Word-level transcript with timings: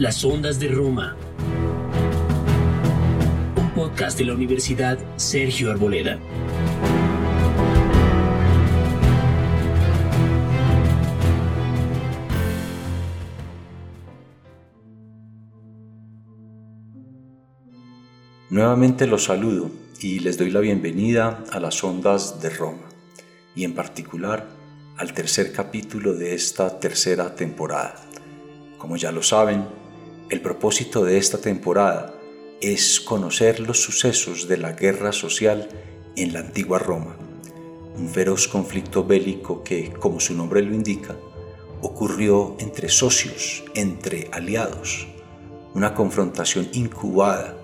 Las 0.00 0.24
Ondas 0.24 0.58
de 0.58 0.68
Roma. 0.68 1.14
Un 3.54 3.70
podcast 3.74 4.16
de 4.16 4.24
la 4.24 4.32
Universidad 4.32 4.98
Sergio 5.16 5.70
Arboleda. 5.70 6.18
Nuevamente 18.48 19.06
los 19.06 19.24
saludo 19.24 19.70
y 20.00 20.20
les 20.20 20.38
doy 20.38 20.50
la 20.50 20.60
bienvenida 20.60 21.44
a 21.52 21.60
las 21.60 21.84
ondas 21.84 22.40
de 22.40 22.48
Roma 22.48 22.88
y 23.54 23.64
en 23.64 23.74
particular 23.74 24.48
al 24.96 25.12
tercer 25.12 25.52
capítulo 25.52 26.14
de 26.14 26.32
esta 26.32 26.80
tercera 26.80 27.34
temporada. 27.34 27.96
Como 28.78 28.96
ya 28.96 29.12
lo 29.12 29.22
saben, 29.22 29.79
el 30.30 30.40
propósito 30.40 31.04
de 31.04 31.18
esta 31.18 31.38
temporada 31.38 32.14
es 32.60 33.00
conocer 33.00 33.58
los 33.58 33.80
sucesos 33.82 34.46
de 34.46 34.58
la 34.58 34.72
guerra 34.72 35.12
social 35.12 35.68
en 36.14 36.32
la 36.32 36.38
antigua 36.38 36.78
Roma, 36.78 37.16
un 37.96 38.08
feroz 38.08 38.46
conflicto 38.46 39.04
bélico 39.04 39.64
que, 39.64 39.90
como 39.90 40.20
su 40.20 40.34
nombre 40.34 40.62
lo 40.62 40.72
indica, 40.72 41.16
ocurrió 41.82 42.54
entre 42.60 42.88
socios, 42.88 43.64
entre 43.74 44.28
aliados, 44.30 45.08
una 45.74 45.94
confrontación 45.94 46.68
incubada 46.74 47.56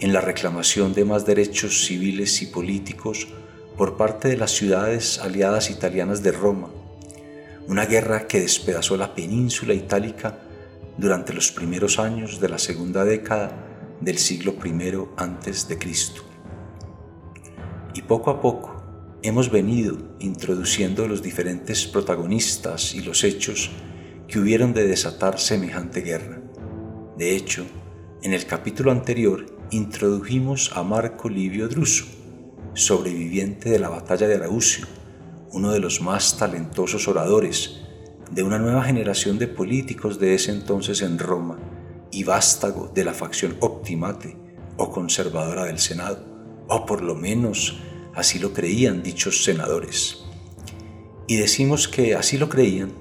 en 0.00 0.12
la 0.12 0.20
reclamación 0.20 0.94
de 0.94 1.04
más 1.04 1.24
derechos 1.24 1.84
civiles 1.84 2.42
y 2.42 2.46
políticos 2.46 3.28
por 3.76 3.96
parte 3.96 4.26
de 4.26 4.36
las 4.36 4.50
ciudades 4.50 5.20
aliadas 5.20 5.70
italianas 5.70 6.24
de 6.24 6.32
Roma, 6.32 6.68
una 7.68 7.86
guerra 7.86 8.26
que 8.26 8.40
despedazó 8.40 8.96
la 8.96 9.14
península 9.14 9.72
itálica 9.72 10.47
durante 10.98 11.32
los 11.32 11.52
primeros 11.52 11.98
años 11.98 12.40
de 12.40 12.48
la 12.48 12.58
segunda 12.58 13.04
década 13.04 13.96
del 14.00 14.18
siglo 14.18 14.54
I 14.64 14.94
antes 15.16 15.68
de 15.68 15.78
Cristo. 15.78 16.22
Y 17.94 18.02
poco 18.02 18.30
a 18.30 18.40
poco 18.40 18.82
hemos 19.22 19.50
venido 19.50 19.96
introduciendo 20.18 21.06
los 21.06 21.22
diferentes 21.22 21.86
protagonistas 21.86 22.94
y 22.94 23.00
los 23.00 23.24
hechos 23.24 23.70
que 24.26 24.40
hubieron 24.40 24.74
de 24.74 24.86
desatar 24.86 25.38
semejante 25.38 26.00
guerra. 26.00 26.42
De 27.16 27.34
hecho, 27.34 27.64
en 28.22 28.32
el 28.32 28.46
capítulo 28.46 28.90
anterior 28.90 29.46
introdujimos 29.70 30.72
a 30.74 30.82
Marco 30.82 31.28
Livio 31.28 31.68
Druso, 31.68 32.06
sobreviviente 32.74 33.70
de 33.70 33.78
la 33.78 33.88
batalla 33.88 34.26
de 34.26 34.34
Araucio, 34.34 34.86
uno 35.52 35.72
de 35.72 35.80
los 35.80 36.00
más 36.00 36.36
talentosos 36.36 37.08
oradores 37.08 37.77
de 38.30 38.42
una 38.42 38.58
nueva 38.58 38.82
generación 38.84 39.38
de 39.38 39.48
políticos 39.48 40.18
de 40.18 40.34
ese 40.34 40.52
entonces 40.52 41.02
en 41.02 41.18
Roma 41.18 41.58
y 42.10 42.24
vástago 42.24 42.90
de 42.94 43.04
la 43.04 43.14
facción 43.14 43.56
optimate 43.60 44.36
o 44.76 44.90
conservadora 44.90 45.64
del 45.64 45.78
Senado, 45.78 46.24
o 46.68 46.86
por 46.86 47.02
lo 47.02 47.14
menos 47.14 47.78
así 48.14 48.38
lo 48.38 48.52
creían 48.52 49.02
dichos 49.02 49.44
senadores. 49.44 50.24
Y 51.26 51.36
decimos 51.36 51.88
que 51.88 52.14
así 52.14 52.38
lo 52.38 52.48
creían 52.48 52.92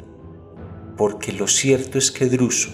porque 0.97 1.31
lo 1.31 1.47
cierto 1.47 1.97
es 1.97 2.11
que 2.11 2.25
Druso, 2.25 2.69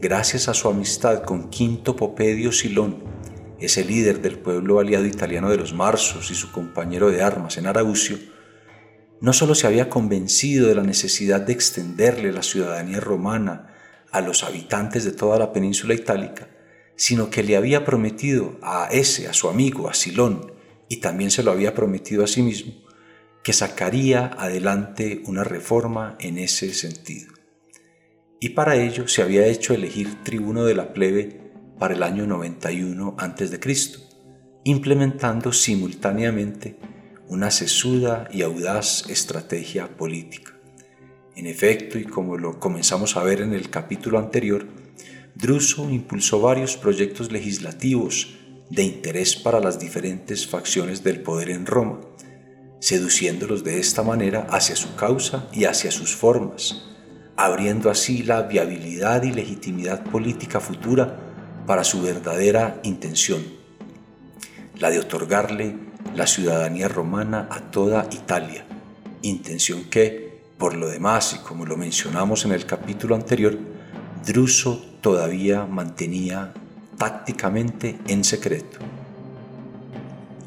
gracias 0.00 0.48
a 0.48 0.54
su 0.54 0.68
amistad 0.68 1.22
con 1.22 1.48
Quinto 1.48 1.94
Popedio 1.94 2.50
Silón, 2.52 3.04
ese 3.58 3.84
líder 3.84 4.20
del 4.20 4.38
pueblo 4.38 4.80
aliado 4.80 5.06
italiano 5.06 5.48
de 5.48 5.56
los 5.56 5.72
Marsos 5.72 6.30
y 6.30 6.34
su 6.34 6.52
compañero 6.52 7.10
de 7.10 7.22
armas 7.22 7.56
en 7.56 7.66
Araucio, 7.66 8.18
no 9.20 9.32
solo 9.32 9.54
se 9.54 9.66
había 9.66 9.88
convencido 9.88 10.68
de 10.68 10.74
la 10.74 10.82
necesidad 10.82 11.40
de 11.40 11.52
extenderle 11.52 12.32
la 12.32 12.42
ciudadanía 12.42 13.00
romana 13.00 13.74
a 14.12 14.20
los 14.20 14.44
habitantes 14.44 15.04
de 15.04 15.12
toda 15.12 15.38
la 15.38 15.52
península 15.52 15.94
itálica, 15.94 16.48
sino 16.96 17.30
que 17.30 17.42
le 17.42 17.56
había 17.56 17.84
prometido 17.84 18.58
a 18.62 18.88
ese, 18.90 19.28
a 19.28 19.32
su 19.32 19.48
amigo, 19.48 19.88
a 19.88 19.94
Silón, 19.94 20.52
y 20.88 20.96
también 20.98 21.30
se 21.30 21.42
lo 21.42 21.50
había 21.50 21.74
prometido 21.74 22.24
a 22.24 22.28
sí 22.28 22.42
mismo, 22.42 22.72
que 23.42 23.52
sacaría 23.52 24.26
adelante 24.38 25.22
una 25.26 25.44
reforma 25.44 26.16
en 26.20 26.38
ese 26.38 26.72
sentido 26.72 27.36
y 28.40 28.50
para 28.50 28.76
ello 28.76 29.08
se 29.08 29.22
había 29.22 29.46
hecho 29.46 29.74
elegir 29.74 30.22
tribuno 30.22 30.64
de 30.64 30.74
la 30.74 30.92
plebe 30.92 31.40
para 31.78 31.94
el 31.94 32.02
año 32.02 32.26
91 32.26 33.16
a.C., 33.18 33.60
implementando 34.64 35.52
simultáneamente 35.52 36.76
una 37.28 37.50
sesuda 37.50 38.28
y 38.32 38.42
audaz 38.42 39.08
estrategia 39.08 39.88
política. 39.96 40.52
En 41.34 41.46
efecto, 41.46 41.98
y 41.98 42.04
como 42.04 42.38
lo 42.38 42.58
comenzamos 42.58 43.16
a 43.16 43.22
ver 43.22 43.40
en 43.40 43.52
el 43.52 43.68
capítulo 43.68 44.18
anterior, 44.18 44.66
Druso 45.34 45.90
impulsó 45.90 46.40
varios 46.40 46.76
proyectos 46.76 47.30
legislativos 47.30 48.38
de 48.70 48.84
interés 48.84 49.36
para 49.36 49.60
las 49.60 49.78
diferentes 49.78 50.46
facciones 50.46 51.04
del 51.04 51.20
poder 51.20 51.50
en 51.50 51.66
Roma, 51.66 52.00
seduciéndolos 52.80 53.64
de 53.64 53.78
esta 53.78 54.02
manera 54.02 54.46
hacia 54.50 54.76
su 54.76 54.94
causa 54.96 55.48
y 55.52 55.64
hacia 55.64 55.90
sus 55.90 56.14
formas, 56.14 56.84
abriendo 57.36 57.90
así 57.90 58.22
la 58.22 58.42
viabilidad 58.42 59.24
y 59.24 59.32
legitimidad 59.32 60.04
política 60.04 60.58
futura 60.58 61.18
para 61.66 61.84
su 61.84 62.00
verdadera 62.00 62.80
intención, 62.82 63.44
la 64.78 64.90
de 64.90 65.00
otorgarle 65.00 65.85
la 66.14 66.26
ciudadanía 66.26 66.88
romana 66.88 67.48
a 67.50 67.60
toda 67.60 68.06
Italia, 68.10 68.64
intención 69.22 69.84
que, 69.84 70.40
por 70.58 70.74
lo 70.74 70.88
demás, 70.88 71.34
y 71.34 71.44
como 71.44 71.66
lo 71.66 71.76
mencionamos 71.76 72.44
en 72.44 72.52
el 72.52 72.66
capítulo 72.66 73.14
anterior, 73.14 73.58
Druso 74.24 74.84
todavía 75.00 75.66
mantenía 75.66 76.52
tácticamente 76.98 77.98
en 78.08 78.24
secreto. 78.24 78.78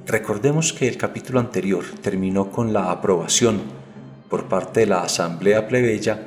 Recordemos 0.06 0.74
que 0.74 0.88
el 0.88 0.98
capítulo 0.98 1.40
anterior 1.40 1.86
terminó 2.02 2.50
con 2.52 2.74
la 2.74 2.92
aprobación 2.92 3.62
por 4.30 4.46
parte 4.46 4.82
de 4.82 4.86
la 4.88 5.04
Asamblea 5.04 5.68
Plebeya 5.68 6.20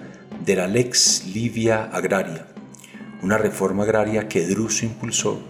de 0.44 0.56
la 0.56 0.66
Lex 0.66 1.26
Livia 1.34 1.91
Agraria, 1.92 2.47
una 3.22 3.38
reforma 3.38 3.82
agraria 3.82 4.28
que 4.28 4.47
Druso 4.47 4.87
impulsó 4.87 5.41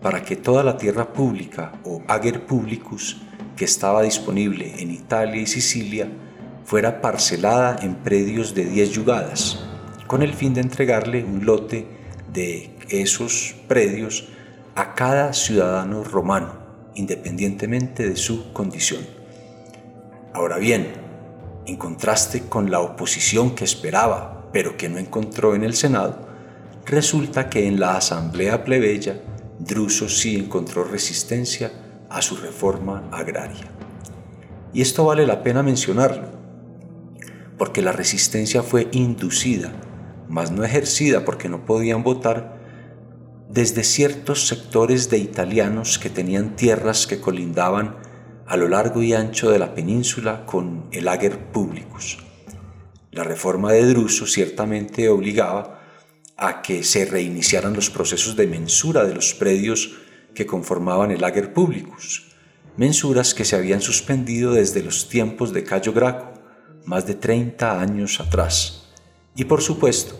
para 0.00 0.22
que 0.22 0.36
toda 0.36 0.64
la 0.64 0.76
tierra 0.76 1.12
pública 1.12 1.72
o 1.84 2.02
ager 2.08 2.46
publicus 2.46 3.20
que 3.60 3.66
estaba 3.66 4.00
disponible 4.00 4.72
en 4.78 4.90
Italia 4.90 5.42
y 5.42 5.46
Sicilia 5.46 6.08
fuera 6.64 7.02
parcelada 7.02 7.76
en 7.82 7.96
predios 7.96 8.54
de 8.54 8.64
10 8.64 8.92
yugadas, 8.92 9.62
con 10.06 10.22
el 10.22 10.32
fin 10.32 10.54
de 10.54 10.62
entregarle 10.62 11.22
un 11.22 11.44
lote 11.44 11.86
de 12.32 12.74
esos 12.88 13.54
predios 13.68 14.28
a 14.74 14.94
cada 14.94 15.34
ciudadano 15.34 16.02
romano, 16.02 16.54
independientemente 16.94 18.08
de 18.08 18.16
su 18.16 18.50
condición. 18.54 19.06
Ahora 20.32 20.56
bien, 20.56 20.94
en 21.66 21.76
contraste 21.76 22.44
con 22.48 22.70
la 22.70 22.80
oposición 22.80 23.54
que 23.54 23.64
esperaba 23.64 24.48
pero 24.54 24.78
que 24.78 24.88
no 24.88 24.96
encontró 24.96 25.54
en 25.54 25.64
el 25.64 25.74
Senado, 25.74 26.26
resulta 26.86 27.50
que 27.50 27.66
en 27.66 27.78
la 27.78 27.98
Asamblea 27.98 28.64
Plebeya 28.64 29.20
Druso 29.58 30.08
sí 30.08 30.36
encontró 30.36 30.82
resistencia 30.82 31.70
a 32.10 32.20
su 32.20 32.36
reforma 32.36 33.08
agraria. 33.10 33.70
Y 34.74 34.82
esto 34.82 35.04
vale 35.04 35.26
la 35.26 35.42
pena 35.42 35.62
mencionarlo, 35.62 36.28
porque 37.56 37.80
la 37.80 37.92
resistencia 37.92 38.62
fue 38.62 38.88
inducida, 38.92 39.72
mas 40.28 40.50
no 40.50 40.64
ejercida 40.64 41.24
porque 41.24 41.48
no 41.48 41.64
podían 41.64 42.02
votar, 42.02 42.60
desde 43.48 43.82
ciertos 43.82 44.46
sectores 44.46 45.08
de 45.08 45.18
italianos 45.18 45.98
que 45.98 46.10
tenían 46.10 46.54
tierras 46.54 47.06
que 47.06 47.20
colindaban 47.20 47.96
a 48.46 48.56
lo 48.56 48.68
largo 48.68 49.02
y 49.02 49.14
ancho 49.14 49.50
de 49.50 49.58
la 49.58 49.74
península 49.74 50.44
con 50.44 50.86
el 50.92 51.08
Ager 51.08 51.38
Publicus 51.50 52.18
la 53.12 53.24
reforma 53.24 53.72
de 53.72 53.86
Druso 53.86 54.26
ciertamente 54.26 55.08
obligaba 55.08 55.80
a 56.36 56.62
que 56.62 56.84
se 56.84 57.04
reiniciaran 57.04 57.74
los 57.74 57.90
procesos 57.90 58.36
de 58.36 58.46
mensura 58.46 59.04
de 59.04 59.14
los 59.14 59.34
predios 59.34 59.96
que 60.34 60.46
conformaban 60.46 61.10
el 61.10 61.24
Ager 61.24 61.52
Publicus, 61.52 62.28
mensuras 62.76 63.34
que 63.34 63.44
se 63.44 63.56
habían 63.56 63.80
suspendido 63.80 64.52
desde 64.52 64.82
los 64.82 65.08
tiempos 65.08 65.52
de 65.52 65.64
Cayo 65.64 65.92
Graco, 65.92 66.32
más 66.84 67.06
de 67.06 67.14
30 67.14 67.80
años 67.80 68.20
atrás. 68.20 68.88
Y 69.34 69.44
por 69.44 69.62
supuesto, 69.62 70.18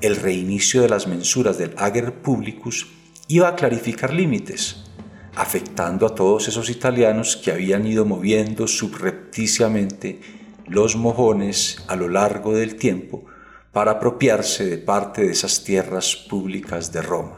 el 0.00 0.16
reinicio 0.16 0.82
de 0.82 0.88
las 0.88 1.06
mensuras 1.06 1.58
del 1.58 1.74
Ager 1.76 2.14
Publicus 2.14 2.86
iba 3.28 3.48
a 3.48 3.56
clarificar 3.56 4.12
límites, 4.12 4.84
afectando 5.34 6.06
a 6.06 6.14
todos 6.14 6.48
esos 6.48 6.70
italianos 6.70 7.36
que 7.36 7.52
habían 7.52 7.86
ido 7.86 8.04
moviendo 8.04 8.66
subrepticiamente 8.66 10.20
los 10.66 10.96
mojones 10.96 11.84
a 11.88 11.96
lo 11.96 12.08
largo 12.08 12.54
del 12.54 12.76
tiempo 12.76 13.24
para 13.72 13.92
apropiarse 13.92 14.66
de 14.66 14.78
parte 14.78 15.22
de 15.22 15.32
esas 15.32 15.64
tierras 15.64 16.16
públicas 16.16 16.92
de 16.92 17.02
Roma. 17.02 17.37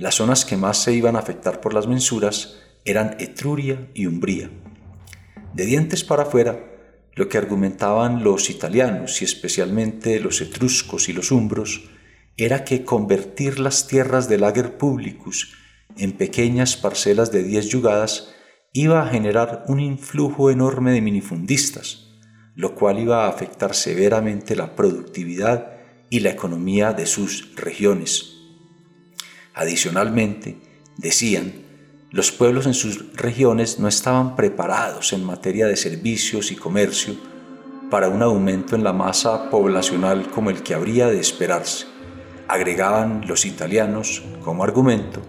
Las 0.00 0.14
zonas 0.14 0.46
que 0.46 0.56
más 0.56 0.82
se 0.82 0.94
iban 0.94 1.14
a 1.14 1.18
afectar 1.18 1.60
por 1.60 1.74
las 1.74 1.86
mensuras 1.86 2.56
eran 2.86 3.16
Etruria 3.18 3.90
y 3.92 4.06
Umbría. 4.06 4.50
De 5.52 5.66
dientes 5.66 6.04
para 6.04 6.22
afuera, 6.22 6.58
lo 7.14 7.28
que 7.28 7.36
argumentaban 7.36 8.24
los 8.24 8.48
italianos 8.48 9.20
y 9.20 9.26
especialmente 9.26 10.18
los 10.18 10.40
etruscos 10.40 11.10
y 11.10 11.12
los 11.12 11.30
umbros 11.30 11.90
era 12.38 12.64
que 12.64 12.82
convertir 12.82 13.58
las 13.58 13.88
tierras 13.88 14.26
del 14.26 14.44
Ager 14.44 14.78
Publicus 14.78 15.52
en 15.98 16.12
pequeñas 16.12 16.78
parcelas 16.78 17.30
de 17.30 17.42
10 17.42 17.68
yugadas 17.68 18.34
iba 18.72 19.02
a 19.02 19.08
generar 19.10 19.64
un 19.68 19.80
influjo 19.80 20.50
enorme 20.50 20.92
de 20.92 21.02
minifundistas, 21.02 22.08
lo 22.54 22.74
cual 22.74 23.00
iba 23.00 23.26
a 23.26 23.28
afectar 23.28 23.74
severamente 23.74 24.56
la 24.56 24.74
productividad 24.74 25.72
y 26.08 26.20
la 26.20 26.30
economía 26.30 26.94
de 26.94 27.04
sus 27.04 27.54
regiones. 27.56 28.29
Adicionalmente, 29.54 30.58
decían, 30.96 31.52
los 32.12 32.32
pueblos 32.32 32.66
en 32.66 32.74
sus 32.74 33.16
regiones 33.16 33.78
no 33.78 33.88
estaban 33.88 34.36
preparados 34.36 35.12
en 35.12 35.24
materia 35.24 35.66
de 35.66 35.76
servicios 35.76 36.50
y 36.50 36.56
comercio 36.56 37.14
para 37.90 38.08
un 38.08 38.22
aumento 38.22 38.76
en 38.76 38.84
la 38.84 38.92
masa 38.92 39.50
poblacional 39.50 40.30
como 40.30 40.50
el 40.50 40.62
que 40.62 40.74
habría 40.74 41.08
de 41.08 41.20
esperarse. 41.20 41.86
Agregaban 42.48 43.26
los 43.26 43.44
italianos, 43.44 44.22
como 44.44 44.64
argumento, 44.64 45.22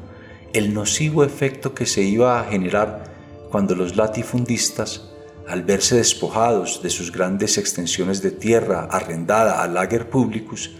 el 0.53 0.73
nocivo 0.73 1.23
efecto 1.23 1.73
que 1.73 1.85
se 1.85 2.01
iba 2.01 2.39
a 2.39 2.45
generar 2.45 3.11
cuando 3.49 3.75
los 3.75 3.95
latifundistas, 3.95 5.09
al 5.47 5.63
verse 5.63 5.95
despojados 5.95 6.81
de 6.81 6.89
sus 6.89 7.11
grandes 7.11 7.57
extensiones 7.57 8.21
de 8.21 8.31
tierra 8.31 8.87
arrendada 8.91 9.61
al 9.61 9.73
lager 9.73 10.09
publicus, 10.09 10.71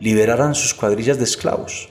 liberaran 0.00 0.54
sus 0.54 0.74
cuadrillas 0.74 1.18
de 1.18 1.24
esclavos, 1.24 1.88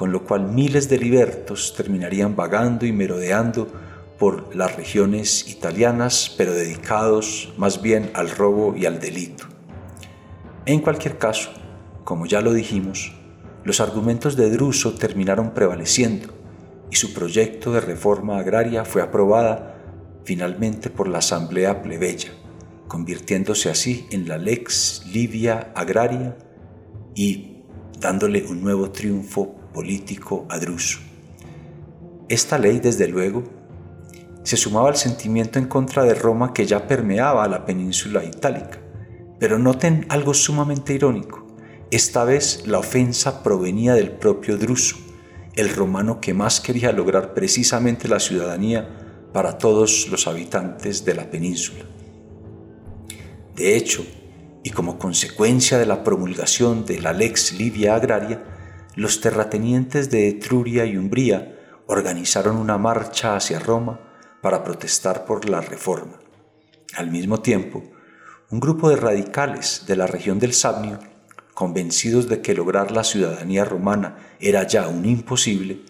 con 0.00 0.12
lo 0.12 0.24
cual 0.24 0.50
miles 0.50 0.88
de 0.88 0.96
libertos 0.96 1.74
terminarían 1.76 2.34
vagando 2.34 2.86
y 2.86 2.92
merodeando 2.92 3.68
por 4.18 4.56
las 4.56 4.74
regiones 4.74 5.46
italianas, 5.46 6.34
pero 6.38 6.54
dedicados 6.54 7.52
más 7.58 7.82
bien 7.82 8.10
al 8.14 8.30
robo 8.30 8.74
y 8.74 8.86
al 8.86 8.98
delito. 8.98 9.44
En 10.64 10.80
cualquier 10.80 11.18
caso, 11.18 11.50
como 12.02 12.24
ya 12.24 12.40
lo 12.40 12.54
dijimos, 12.54 13.12
los 13.62 13.80
argumentos 13.80 14.36
de 14.36 14.48
Druso 14.48 14.94
terminaron 14.94 15.52
prevaleciendo 15.52 16.32
y 16.90 16.96
su 16.96 17.12
proyecto 17.12 17.70
de 17.70 17.82
reforma 17.82 18.38
agraria 18.38 18.86
fue 18.86 19.02
aprobada 19.02 19.76
finalmente 20.24 20.88
por 20.88 21.08
la 21.08 21.18
Asamblea 21.18 21.82
Plebeya, 21.82 22.30
convirtiéndose 22.88 23.68
así 23.68 24.06
en 24.12 24.26
la 24.26 24.38
Lex 24.38 25.04
Livia 25.12 25.72
Agraria 25.74 26.38
y 27.14 27.58
dándole 28.00 28.46
un 28.46 28.62
nuevo 28.62 28.90
triunfo 28.92 29.59
político 29.72 30.46
a 30.48 30.58
Druso. 30.58 30.98
Esta 32.28 32.58
ley, 32.58 32.78
desde 32.78 33.08
luego, 33.08 33.44
se 34.42 34.56
sumaba 34.56 34.88
al 34.88 34.96
sentimiento 34.96 35.58
en 35.58 35.66
contra 35.66 36.04
de 36.04 36.14
Roma 36.14 36.52
que 36.52 36.66
ya 36.66 36.86
permeaba 36.86 37.46
la 37.48 37.64
península 37.64 38.24
itálica. 38.24 38.78
Pero 39.38 39.58
noten 39.58 40.06
algo 40.08 40.34
sumamente 40.34 40.94
irónico. 40.94 41.46
Esta 41.90 42.24
vez 42.24 42.66
la 42.66 42.78
ofensa 42.78 43.42
provenía 43.42 43.94
del 43.94 44.12
propio 44.12 44.56
Druso, 44.56 44.96
el 45.56 45.74
romano 45.74 46.20
que 46.20 46.34
más 46.34 46.60
quería 46.60 46.92
lograr 46.92 47.34
precisamente 47.34 48.06
la 48.06 48.20
ciudadanía 48.20 48.88
para 49.32 49.58
todos 49.58 50.08
los 50.08 50.26
habitantes 50.26 51.04
de 51.04 51.14
la 51.14 51.30
península. 51.30 51.84
De 53.56 53.76
hecho, 53.76 54.04
y 54.62 54.70
como 54.70 54.98
consecuencia 54.98 55.78
de 55.78 55.86
la 55.86 56.04
promulgación 56.04 56.84
de 56.84 57.00
la 57.00 57.12
Lex 57.12 57.54
Livia 57.58 57.94
Agraria, 57.94 58.42
los 58.96 59.20
terratenientes 59.20 60.10
de 60.10 60.28
Etruria 60.28 60.84
y 60.84 60.96
Umbría 60.96 61.82
organizaron 61.86 62.56
una 62.56 62.78
marcha 62.78 63.36
hacia 63.36 63.58
Roma 63.58 64.00
para 64.42 64.64
protestar 64.64 65.24
por 65.24 65.48
la 65.48 65.60
reforma. 65.60 66.18
Al 66.94 67.10
mismo 67.10 67.40
tiempo, 67.40 67.82
un 68.50 68.60
grupo 68.60 68.90
de 68.90 68.96
radicales 68.96 69.84
de 69.86 69.96
la 69.96 70.06
región 70.06 70.38
del 70.38 70.52
Samnio 70.52 70.98
convencidos 71.60 72.26
de 72.26 72.40
que 72.40 72.54
lograr 72.54 72.90
la 72.90 73.04
ciudadanía 73.04 73.66
romana 73.66 74.16
era 74.40 74.66
ya 74.66 74.88
un 74.88 75.04
imposible, 75.04 75.82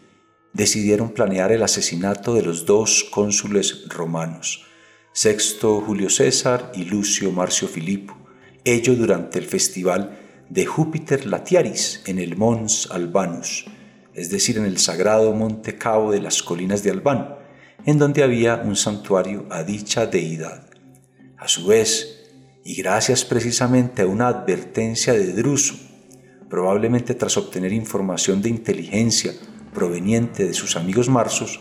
decidieron 0.53 1.11
planear 1.11 1.53
el 1.53 1.63
asesinato 1.63 2.35
de 2.35 2.43
los 2.43 2.67
dos 2.67 3.07
cónsules 3.09 3.89
romanos, 3.89 4.67
Sexto 5.13 5.81
Julio 5.81 6.11
César 6.11 6.73
y 6.75 6.87
Lucio 6.87 7.31
Marcio 7.31 7.69
Filipo, 7.69 8.17
ello 8.65 8.97
durante 8.97 9.39
el 9.39 9.45
festival 9.45 10.20
de 10.51 10.67
Júpiter 10.67 11.27
Latiaris 11.27 12.03
en 12.07 12.19
el 12.19 12.37
Mons 12.37 12.89
Albanus, 12.91 13.67
es 14.15 14.31
decir, 14.31 14.59
en 14.59 14.65
el 14.65 14.79
sagrado 14.79 15.33
monte 15.33 15.79
Cabo 15.79 16.11
de 16.11 16.21
las 16.21 16.43
colinas 16.43 16.83
de 16.83 16.91
Albán, 16.91 17.37
en 17.87 17.99
donde 17.99 18.25
había 18.25 18.57
un 18.57 18.75
santuario 18.75 19.47
a 19.49 19.63
dicha 19.63 20.07
deidad. 20.07 20.67
A 21.39 21.47
su 21.47 21.67
vez, 21.67 22.27
y 22.65 22.75
gracias 22.75 23.25
precisamente 23.25 24.03
a 24.03 24.07
una 24.07 24.27
advertencia 24.27 25.13
de 25.13 25.33
Druso, 25.33 25.77
probablemente 26.49 27.15
tras 27.15 27.37
obtener 27.37 27.73
información 27.73 28.43
de 28.43 28.49
inteligencia 28.49 29.33
proveniente 29.73 30.45
de 30.45 30.53
sus 30.53 30.75
amigos 30.75 31.09
marsos, 31.09 31.61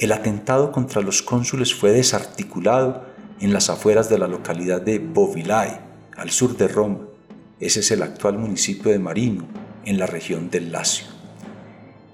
el 0.00 0.10
atentado 0.10 0.72
contra 0.72 1.00
los 1.00 1.22
cónsules 1.22 1.72
fue 1.72 1.92
desarticulado 1.92 3.06
en 3.40 3.52
las 3.52 3.70
afueras 3.70 4.10
de 4.10 4.18
la 4.18 4.26
localidad 4.26 4.82
de 4.82 4.98
Bovilae, 4.98 5.80
al 6.16 6.30
sur 6.30 6.56
de 6.56 6.66
Roma. 6.66 6.98
Ese 7.58 7.80
es 7.80 7.90
el 7.90 8.02
actual 8.02 8.38
municipio 8.38 8.90
de 8.90 8.98
Marino, 8.98 9.46
en 9.84 9.98
la 9.98 10.06
región 10.06 10.50
del 10.50 10.72
Lacio. 10.72 11.06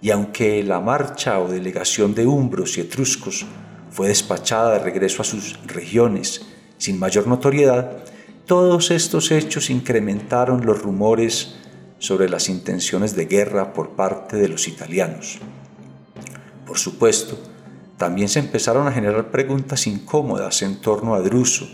Y 0.01 0.11
aunque 0.11 0.63
la 0.63 0.81
marcha 0.81 1.41
o 1.41 1.49
delegación 1.49 2.15
de 2.15 2.27
umbros 2.27 2.79
y 2.79 2.83
etruscos 2.83 3.45
fue 3.91 4.09
despachada 4.09 4.75
de 4.75 4.79
regreso 4.79 5.23
a 5.23 5.25
sus 5.25 5.59
regiones 5.67 6.43
sin 6.79 6.99
mayor 6.99 7.27
notoriedad, 7.27 7.99
todos 8.47 8.91
estos 8.91 9.31
hechos 9.31 9.71
incrementaron 9.71 10.65
los 10.67 10.83
rumores 10.83 11.57
sobre 11.99 12.29
las 12.29 12.49
intenciones 12.49 13.15
de 13.15 13.27
guerra 13.27 13.73
por 13.73 13.91
parte 13.91 14.37
de 14.37 14.49
los 14.49 14.67
italianos. 14.67 15.39
Por 16.67 16.79
supuesto, 16.79 17.39
también 17.97 18.29
se 18.29 18.41
empezaron 18.41 18.89
a 18.89 18.93
generar 18.93 19.31
preguntas 19.31 19.87
incómodas 19.87 20.63
en 20.63 20.81
torno 20.81 21.15
a 21.15 21.21
Druso 21.21 21.69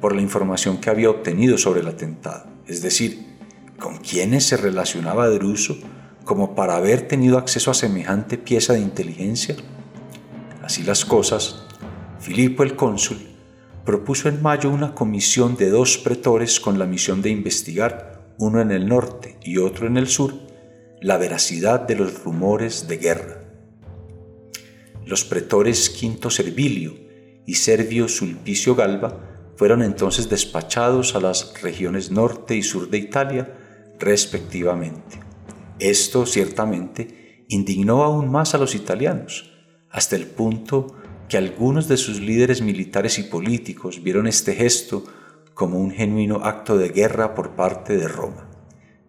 por 0.00 0.14
la 0.14 0.22
información 0.22 0.78
que 0.78 0.90
había 0.90 1.10
obtenido 1.10 1.58
sobre 1.58 1.80
el 1.80 1.88
atentado, 1.88 2.46
es 2.68 2.82
decir, 2.82 3.26
con 3.78 3.96
quiénes 3.98 4.44
se 4.44 4.56
relacionaba 4.56 5.28
Druso 5.28 5.78
como 6.24 6.54
para 6.54 6.76
haber 6.76 7.08
tenido 7.08 7.38
acceso 7.38 7.70
a 7.70 7.74
semejante 7.74 8.36
pieza 8.36 8.74
de 8.74 8.80
inteligencia. 8.80 9.56
Así 10.62 10.82
las 10.82 11.06
cosas, 11.06 11.64
Filipo 12.20 12.62
el 12.62 12.76
cónsul 12.76 13.16
propuso 13.86 14.28
en 14.28 14.42
mayo 14.42 14.68
una 14.68 14.94
comisión 14.94 15.56
de 15.56 15.70
dos 15.70 15.96
pretores 15.96 16.60
con 16.60 16.78
la 16.78 16.84
misión 16.84 17.22
de 17.22 17.30
investigar, 17.30 18.34
uno 18.38 18.60
en 18.60 18.70
el 18.70 18.86
norte 18.86 19.38
y 19.42 19.56
otro 19.56 19.86
en 19.86 19.96
el 19.96 20.08
sur, 20.08 20.34
la 21.00 21.16
veracidad 21.16 21.80
de 21.80 21.94
los 21.94 22.22
rumores 22.22 22.86
de 22.86 22.98
guerra. 22.98 23.40
Los 25.06 25.24
pretores 25.24 25.88
Quinto 25.88 26.28
Servilio 26.28 26.94
y 27.46 27.54
Servio 27.54 28.08
Sulpicio 28.08 28.74
Galba 28.74 29.37
fueron 29.58 29.82
entonces 29.82 30.28
despachados 30.28 31.16
a 31.16 31.20
las 31.20 31.60
regiones 31.60 32.12
norte 32.12 32.54
y 32.54 32.62
sur 32.62 32.88
de 32.88 32.98
Italia, 32.98 33.58
respectivamente. 33.98 35.18
Esto 35.80 36.26
ciertamente 36.26 37.44
indignó 37.48 38.04
aún 38.04 38.30
más 38.30 38.54
a 38.54 38.58
los 38.58 38.76
italianos, 38.76 39.50
hasta 39.90 40.14
el 40.14 40.28
punto 40.28 40.94
que 41.28 41.38
algunos 41.38 41.88
de 41.88 41.96
sus 41.96 42.20
líderes 42.20 42.62
militares 42.62 43.18
y 43.18 43.24
políticos 43.24 44.00
vieron 44.04 44.28
este 44.28 44.54
gesto 44.54 45.02
como 45.54 45.80
un 45.80 45.90
genuino 45.90 46.44
acto 46.44 46.78
de 46.78 46.90
guerra 46.90 47.34
por 47.34 47.56
parte 47.56 47.96
de 47.96 48.06
Roma. 48.06 48.48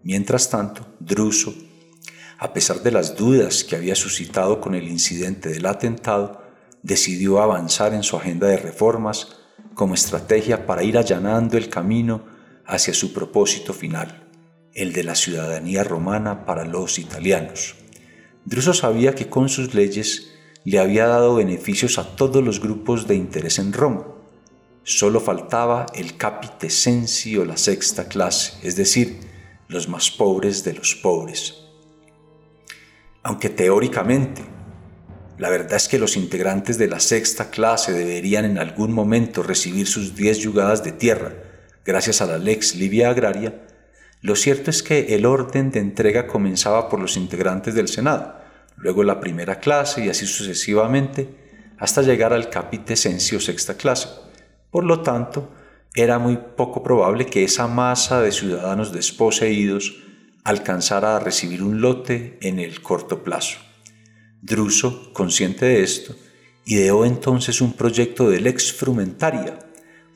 Mientras 0.01 0.50
tanto, 0.50 0.96
Druso, 1.00 1.53
a 2.39 2.53
pesar 2.53 2.82
de 2.82 2.91
las 2.91 3.15
dudas 3.15 3.63
que 3.63 3.75
había 3.75 3.94
suscitado 3.94 4.60
con 4.60 4.74
el 4.74 4.88
incidente 4.88 5.50
del 5.50 5.68
atentado, 5.68 6.41
decidió 6.82 7.39
avanzar 7.39 7.94
en 7.94 8.01
su 8.01 8.18
agenda 8.18 8.48
de 8.48 8.58
reformas 8.58 9.38
como 9.79 9.93
estrategia 9.93 10.65
para 10.65 10.83
ir 10.83 10.98
allanando 10.98 11.57
el 11.57 11.69
camino 11.69 12.25
hacia 12.65 12.93
su 12.93 13.13
propósito 13.13 13.74
final, 13.74 14.27
el 14.74 14.91
de 14.91 15.05
la 15.05 15.15
ciudadanía 15.15 15.86
romana 15.86 16.45
para 16.45 16.65
los 16.65 17.00
italianos. 17.00 17.75
Druso 18.43 18.74
sabía 18.74 19.15
que 19.15 19.29
con 19.29 19.48
sus 19.48 19.74
leyes 19.74 20.31
le 20.65 20.79
había 20.79 21.07
dado 21.07 21.36
beneficios 21.36 21.98
a 21.98 22.17
todos 22.17 22.43
los 22.43 22.59
grupos 22.59 23.07
de 23.07 23.15
interés 23.15 23.57
en 23.57 23.71
Roma. 23.71 24.05
Solo 24.83 25.21
faltaba 25.21 25.86
el 25.95 26.17
capitesensi 26.17 27.38
o 27.38 27.45
la 27.45 27.55
sexta 27.55 28.09
clase, 28.09 28.57
es 28.67 28.75
decir, 28.75 29.21
los 29.69 29.88
más 29.88 30.12
pobres 30.12 30.65
de 30.65 30.74
los 30.74 30.93
pobres. 30.95 31.55
Aunque 33.24 33.48
teóricamente, 33.48 34.43
la 35.39 35.50
verdad 35.50 35.75
es 35.75 35.88
que 35.88 35.98
los 35.98 36.17
integrantes 36.17 36.77
de 36.77 36.88
la 36.88 37.00
sexta 37.00 37.50
clase 37.50 37.93
deberían 37.93 38.43
en 38.43 38.58
algún 38.58 38.91
momento 38.91 39.41
recibir 39.41 39.88
sus 39.88 40.13
diez 40.13 40.39
yugadas 40.39 40.84
de 40.84 40.91
tierra 40.91 41.31
gracias 41.86 42.22
a 42.22 42.25
la 42.25 42.38
lex 42.38 42.75
Livia 42.75 43.10
Agraria, 43.10 43.62
lo 44.22 44.36
cierto 44.36 44.69
es 44.69 44.84
que 44.84 45.15
el 45.15 45.25
orden 45.25 45.72
de 45.72 45.79
entrega 45.79 46.27
comenzaba 46.27 46.89
por 46.89 47.00
los 47.00 47.15
integrantes 47.15 47.74
del 47.74 47.88
Senado, 47.88 48.36
luego 48.75 49.03
la 49.03 49.22
primera 49.22 49.62
clase 49.62 50.03
y 50.03 50.10
así 50.10 50.27
sucesivamente, 50.27 51.29
hasta 51.77 52.01
llegar 52.01 52.34
al 52.34 52.50
capitescencio 52.50 53.39
sexta 53.39 53.75
clase. 53.75 54.10
Por 54.69 54.84
lo 54.84 55.01
tanto, 55.03 55.53
era 55.96 56.19
muy 56.19 56.38
poco 56.58 56.84
probable 56.84 57.25
que 57.25 57.46
esa 57.46 57.67
masa 57.67 58.22
de 58.22 58.34
ciudadanos 58.34 58.91
desposeídos 58.91 60.03
alcanzara 60.43 61.15
a 61.15 61.19
recibir 61.19 61.63
un 61.63 61.79
lote 61.79 62.38
en 62.41 62.60
el 62.60 62.81
corto 62.81 63.24
plazo. 63.24 63.68
Druso, 64.41 65.12
consciente 65.13 65.65
de 65.65 65.84
esto, 65.84 66.15
ideó 66.65 67.03
entonces 67.03 67.60
un 67.60 67.74
proyecto 67.74 68.29
de 68.29 68.39
lex 68.39 68.72
frumentaria 68.72 69.60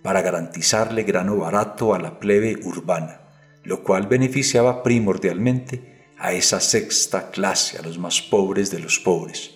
para 0.02 0.22
garantizarle 0.22 1.04
grano 1.04 1.38
barato 1.38 1.94
a 1.94 2.00
la 2.00 2.20
plebe 2.20 2.58
urbana, 2.64 3.22
lo 3.64 3.84
cual 3.84 4.08
beneficiaba 4.08 4.82
primordialmente 4.82 6.14
a 6.18 6.32
esa 6.34 6.62
sexta 6.62 7.32
clase, 7.32 7.78
a 7.78 7.82
los 7.82 7.98
más 7.98 8.22
pobres 8.22 8.72
de 8.72 8.80
los 8.80 9.00
pobres. 9.00 9.52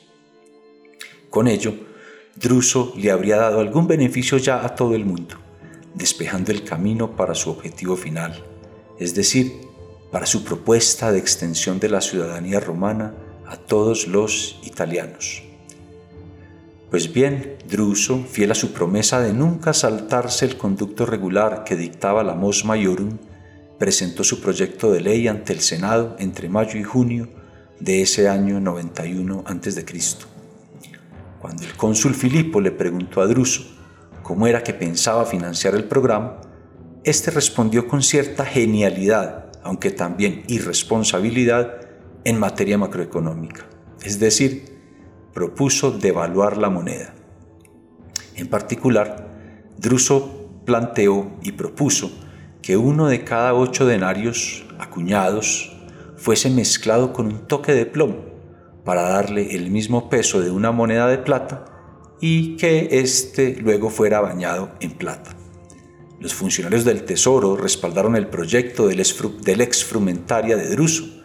Con 1.30 1.48
ello, 1.48 1.74
Druso 2.36 2.94
le 2.98 3.12
habría 3.12 3.38
dado 3.38 3.62
algún 3.62 3.88
beneficio 3.88 4.38
ya 4.38 4.66
a 4.66 4.76
todo 4.76 4.96
el 4.96 5.06
mundo, 5.06 5.36
despejando 5.96 6.52
el 6.52 6.64
camino 6.64 7.16
para 7.16 7.36
su 7.36 7.50
objetivo 7.50 7.96
final, 7.96 8.44
es 9.00 9.16
decir, 9.16 9.54
para 10.12 10.26
su 10.26 10.44
propuesta 10.44 11.12
de 11.12 11.20
extensión 11.20 11.80
de 11.80 11.90
la 11.90 12.02
ciudadanía 12.02 12.60
romana 12.60 13.14
a 13.48 13.58
todos 13.58 14.08
los 14.08 14.60
italianos. 14.64 15.44
Pues 16.90 17.12
bien, 17.12 17.58
Druso, 17.68 18.24
fiel 18.24 18.52
a 18.52 18.56
su 18.56 18.72
promesa 18.72 19.20
de 19.20 19.34
nunca 19.34 19.74
saltarse 19.74 20.46
el 20.46 20.58
conducto 20.58 21.06
regular 21.06 21.64
que 21.66 21.76
dictaba 21.76 22.24
la 22.24 22.34
Mos 22.34 22.64
Maiorum, 22.64 23.18
presentó 23.78 24.24
su 24.24 24.42
proyecto 24.42 24.92
de 24.92 25.02
ley 25.02 25.28
ante 25.28 25.54
el 25.54 25.60
Senado 25.60 26.16
entre 26.20 26.50
mayo 26.50 26.80
y 26.80 26.84
junio 26.84 27.28
de 27.80 28.02
ese 28.02 28.30
año 28.30 28.60
91 28.60 29.44
a.C. 29.46 29.86
Cuando 31.40 31.64
el 31.64 31.74
cónsul 31.74 32.16
Filipo 32.16 32.62
le 32.62 32.72
preguntó 32.72 33.22
a 33.22 33.28
Druso 33.28 33.64
cómo 34.24 34.48
era 34.48 34.64
que 34.64 34.74
pensaba 34.74 35.26
financiar 35.26 35.76
el 35.76 35.84
programa, 35.84 36.42
este 37.04 37.32
respondió 37.32 37.88
con 37.88 38.02
cierta 38.02 38.46
genialidad, 38.46 39.52
aunque 39.64 39.92
también 39.92 40.44
irresponsabilidad, 40.48 41.87
en 42.28 42.38
materia 42.38 42.78
macroeconómica, 42.78 43.70
es 44.04 44.20
decir, 44.20 44.66
propuso 45.34 45.92
devaluar 45.92 46.58
la 46.58 46.70
moneda. 46.70 47.14
En 48.36 48.50
particular, 48.50 49.30
Druso 49.78 50.62
planteó 50.66 51.32
y 51.42 51.54
propuso 51.54 52.12
que 52.62 52.76
uno 52.76 53.08
de 53.08 53.24
cada 53.24 53.54
ocho 53.54 53.86
denarios 53.86 54.66
acuñados 54.78 55.74
fuese 56.18 56.50
mezclado 56.50 57.14
con 57.14 57.28
un 57.28 57.48
toque 57.48 57.72
de 57.72 57.86
plomo 57.86 58.26
para 58.84 59.04
darle 59.04 59.56
el 59.56 59.72
mismo 59.72 60.10
peso 60.10 60.42
de 60.42 60.52
una 60.52 60.74
moneda 60.74 61.08
de 61.08 61.20
plata 61.20 61.64
y 62.20 62.58
que 62.58 62.90
éste 62.92 63.56
luego 63.62 63.90
fuera 63.90 64.20
bañado 64.20 64.72
en 64.82 64.92
plata. 64.92 65.34
Los 66.20 66.34
funcionarios 66.34 66.84
del 66.84 67.06
Tesoro 67.06 67.56
respaldaron 67.56 68.18
el 68.18 68.28
proyecto 68.28 68.88
del, 68.90 69.00
ex 69.00 69.86
frumentaria 69.86 70.58
de 70.58 70.68
Druso, 70.72 71.17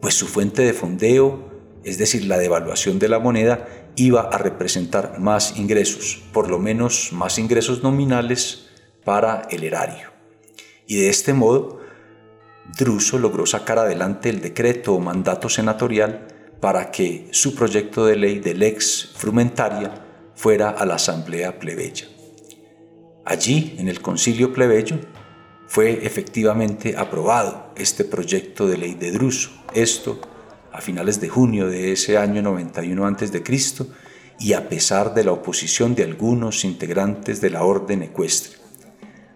pues 0.00 0.14
su 0.14 0.26
fuente 0.26 0.62
de 0.62 0.72
fondeo, 0.72 1.50
es 1.84 1.98
decir, 1.98 2.24
la 2.24 2.38
devaluación 2.38 2.98
de 2.98 3.08
la 3.08 3.18
moneda, 3.18 3.68
iba 3.96 4.22
a 4.22 4.38
representar 4.38 5.18
más 5.18 5.56
ingresos, 5.56 6.22
por 6.32 6.48
lo 6.48 6.58
menos 6.58 7.10
más 7.12 7.38
ingresos 7.38 7.82
nominales 7.82 8.68
para 9.04 9.42
el 9.50 9.64
erario. 9.64 10.10
Y 10.86 10.96
de 10.96 11.08
este 11.08 11.32
modo, 11.32 11.80
Druso 12.78 13.18
logró 13.18 13.46
sacar 13.46 13.78
adelante 13.78 14.28
el 14.28 14.40
decreto 14.40 14.94
o 14.94 15.00
mandato 15.00 15.48
senatorial 15.48 16.26
para 16.60 16.90
que 16.90 17.28
su 17.32 17.54
proyecto 17.54 18.06
de 18.06 18.16
ley 18.16 18.38
de 18.38 18.54
lex 18.54 19.12
frumentaria 19.14 20.06
fuera 20.34 20.70
a 20.70 20.86
la 20.86 20.94
asamblea 20.94 21.58
plebeya. 21.58 22.06
Allí, 23.24 23.76
en 23.78 23.88
el 23.88 24.00
concilio 24.00 24.52
plebeyo, 24.52 24.98
fue 25.66 26.04
efectivamente 26.04 26.96
aprobado 26.96 27.69
este 27.80 28.04
proyecto 28.04 28.66
de 28.66 28.78
ley 28.78 28.94
de 28.94 29.10
Druso, 29.12 29.50
esto 29.74 30.20
a 30.72 30.80
finales 30.80 31.20
de 31.20 31.28
junio 31.28 31.68
de 31.68 31.92
ese 31.92 32.16
año 32.16 32.42
91 32.42 33.06
a.C., 33.06 33.42
y 34.38 34.54
a 34.54 34.70
pesar 34.70 35.12
de 35.12 35.24
la 35.24 35.32
oposición 35.32 35.94
de 35.94 36.04
algunos 36.04 36.64
integrantes 36.64 37.42
de 37.42 37.50
la 37.50 37.62
orden 37.62 38.02
ecuestre. 38.02 38.56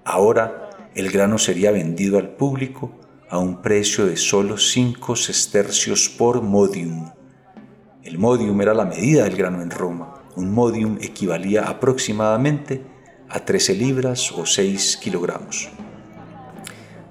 Ahora 0.04 0.70
el 0.94 1.10
grano 1.10 1.38
sería 1.38 1.72
vendido 1.72 2.18
al 2.18 2.30
público 2.30 2.92
a 3.28 3.38
un 3.38 3.60
precio 3.60 4.06
de 4.06 4.16
solo 4.16 4.56
5 4.56 5.16
sestercios 5.16 6.08
por 6.08 6.40
modium. 6.40 7.10
El 8.02 8.18
modium 8.18 8.60
era 8.62 8.74
la 8.74 8.84
medida 8.86 9.24
del 9.24 9.36
grano 9.36 9.60
en 9.60 9.70
Roma. 9.70 10.22
Un 10.36 10.52
modium 10.52 10.98
equivalía 11.00 11.64
aproximadamente 11.64 12.82
a 13.28 13.44
13 13.44 13.74
libras 13.74 14.32
o 14.32 14.46
6 14.46 14.98
kilogramos. 14.98 15.68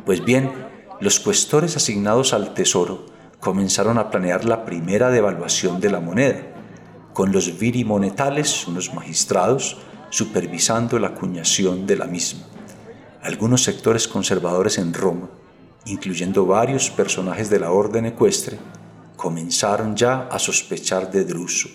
Pues 0.05 0.23
bien, 0.23 0.51
los 1.03 1.19
cuestores 1.19 1.75
asignados 1.75 2.31
al 2.31 2.53
tesoro 2.53 3.05
comenzaron 3.41 3.97
a 3.97 4.09
planear 4.09 4.45
la 4.45 4.63
primera 4.63 5.09
devaluación 5.09 5.81
de 5.81 5.91
la 5.91 5.99
moneda, 5.99 6.43
con 7.11 7.33
los 7.33 7.59
virimonetales, 7.59 8.65
unos 8.69 8.93
magistrados, 8.93 9.79
supervisando 10.09 10.97
la 10.99 11.09
acuñación 11.09 11.85
de 11.85 11.97
la 11.97 12.05
misma. 12.05 12.43
Algunos 13.21 13.63
sectores 13.63 14.07
conservadores 14.07 14.77
en 14.77 14.93
Roma, 14.93 15.29
incluyendo 15.87 16.45
varios 16.45 16.89
personajes 16.89 17.49
de 17.49 17.59
la 17.59 17.71
orden 17.71 18.05
ecuestre, 18.05 18.57
comenzaron 19.17 19.97
ya 19.97 20.29
a 20.31 20.39
sospechar 20.39 21.11
de 21.11 21.25
Druso. 21.25 21.67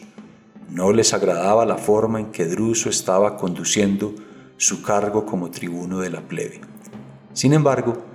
No 0.70 0.90
les 0.90 1.12
agradaba 1.12 1.66
la 1.66 1.76
forma 1.76 2.18
en 2.18 2.32
que 2.32 2.46
Druso 2.46 2.88
estaba 2.88 3.36
conduciendo 3.36 4.14
su 4.56 4.80
cargo 4.80 5.26
como 5.26 5.50
tribuno 5.50 5.98
de 5.98 6.08
la 6.08 6.22
plebe. 6.22 6.62
Sin 7.34 7.52
embargo, 7.52 8.07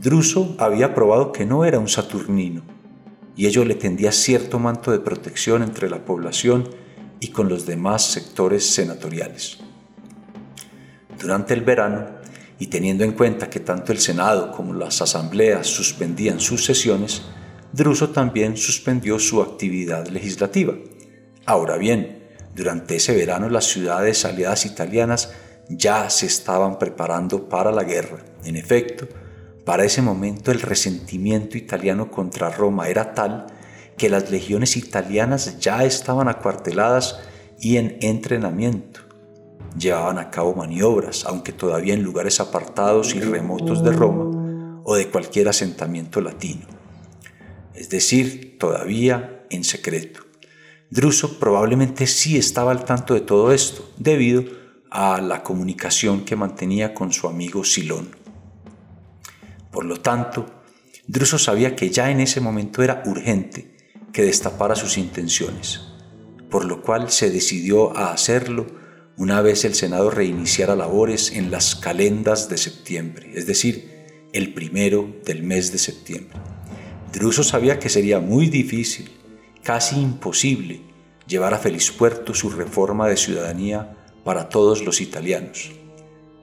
Druso 0.00 0.56
había 0.58 0.94
probado 0.94 1.30
que 1.30 1.44
no 1.44 1.66
era 1.66 1.78
un 1.78 1.86
saturnino, 1.86 2.62
y 3.36 3.46
ello 3.46 3.66
le 3.66 3.74
tendía 3.74 4.12
cierto 4.12 4.58
manto 4.58 4.92
de 4.92 4.98
protección 4.98 5.62
entre 5.62 5.90
la 5.90 6.06
población 6.06 6.70
y 7.20 7.28
con 7.28 7.50
los 7.50 7.66
demás 7.66 8.04
sectores 8.04 8.64
senatoriales. 8.64 9.58
Durante 11.20 11.52
el 11.52 11.60
verano, 11.60 12.06
y 12.58 12.68
teniendo 12.68 13.04
en 13.04 13.12
cuenta 13.12 13.50
que 13.50 13.60
tanto 13.60 13.92
el 13.92 13.98
Senado 13.98 14.52
como 14.52 14.72
las 14.72 15.02
asambleas 15.02 15.66
suspendían 15.66 16.40
sus 16.40 16.64
sesiones, 16.64 17.20
Druso 17.70 18.08
también 18.08 18.56
suspendió 18.56 19.18
su 19.18 19.42
actividad 19.42 20.08
legislativa. 20.08 20.72
Ahora 21.44 21.76
bien, 21.76 22.26
durante 22.56 22.96
ese 22.96 23.14
verano 23.14 23.50
las 23.50 23.66
ciudades 23.66 24.24
aliadas 24.24 24.64
italianas 24.64 25.30
ya 25.68 26.08
se 26.08 26.24
estaban 26.24 26.78
preparando 26.78 27.50
para 27.50 27.70
la 27.70 27.84
guerra. 27.84 28.24
En 28.44 28.56
efecto, 28.56 29.06
para 29.70 29.84
ese 29.84 30.02
momento 30.02 30.50
el 30.50 30.60
resentimiento 30.62 31.56
italiano 31.56 32.10
contra 32.10 32.50
Roma 32.50 32.88
era 32.88 33.14
tal 33.14 33.46
que 33.96 34.08
las 34.08 34.28
legiones 34.28 34.76
italianas 34.76 35.60
ya 35.60 35.84
estaban 35.84 36.26
acuarteladas 36.26 37.20
y 37.60 37.76
en 37.76 37.96
entrenamiento. 38.00 39.02
Llevaban 39.78 40.18
a 40.18 40.28
cabo 40.28 40.56
maniobras, 40.56 41.24
aunque 41.24 41.52
todavía 41.52 41.94
en 41.94 42.02
lugares 42.02 42.40
apartados 42.40 43.14
y 43.14 43.20
remotos 43.20 43.84
de 43.84 43.92
Roma 43.92 44.80
o 44.82 44.96
de 44.96 45.06
cualquier 45.06 45.46
asentamiento 45.46 46.20
latino. 46.20 46.66
Es 47.72 47.90
decir, 47.90 48.58
todavía 48.58 49.44
en 49.50 49.62
secreto. 49.62 50.22
Druso 50.90 51.38
probablemente 51.38 52.08
sí 52.08 52.36
estaba 52.36 52.72
al 52.72 52.84
tanto 52.84 53.14
de 53.14 53.20
todo 53.20 53.52
esto, 53.52 53.88
debido 53.98 54.42
a 54.90 55.20
la 55.20 55.44
comunicación 55.44 56.24
que 56.24 56.34
mantenía 56.34 56.92
con 56.92 57.12
su 57.12 57.28
amigo 57.28 57.62
Silón. 57.62 58.19
Por 59.70 59.84
lo 59.84 59.98
tanto, 59.98 60.46
Druso 61.06 61.38
sabía 61.38 61.74
que 61.74 61.90
ya 61.90 62.10
en 62.10 62.20
ese 62.20 62.40
momento 62.40 62.82
era 62.82 63.02
urgente 63.06 63.76
que 64.12 64.22
destapara 64.22 64.74
sus 64.74 64.98
intenciones, 64.98 65.80
por 66.50 66.64
lo 66.64 66.82
cual 66.82 67.10
se 67.10 67.30
decidió 67.30 67.96
a 67.96 68.12
hacerlo 68.12 68.66
una 69.16 69.42
vez 69.42 69.64
el 69.64 69.74
Senado 69.74 70.10
reiniciara 70.10 70.74
labores 70.76 71.32
en 71.32 71.50
las 71.50 71.74
calendas 71.76 72.48
de 72.48 72.58
septiembre, 72.58 73.30
es 73.34 73.46
decir, 73.46 73.90
el 74.32 74.54
primero 74.54 75.14
del 75.24 75.42
mes 75.42 75.72
de 75.72 75.78
septiembre. 75.78 76.38
Druso 77.12 77.42
sabía 77.42 77.78
que 77.78 77.88
sería 77.88 78.20
muy 78.20 78.46
difícil, 78.48 79.10
casi 79.62 80.00
imposible, 80.00 80.80
llevar 81.26 81.54
a 81.54 81.58
feliz 81.58 81.90
puerto 81.90 82.34
su 82.34 82.50
reforma 82.50 83.08
de 83.08 83.16
ciudadanía 83.16 83.96
para 84.24 84.48
todos 84.48 84.84
los 84.84 85.00
italianos. 85.00 85.70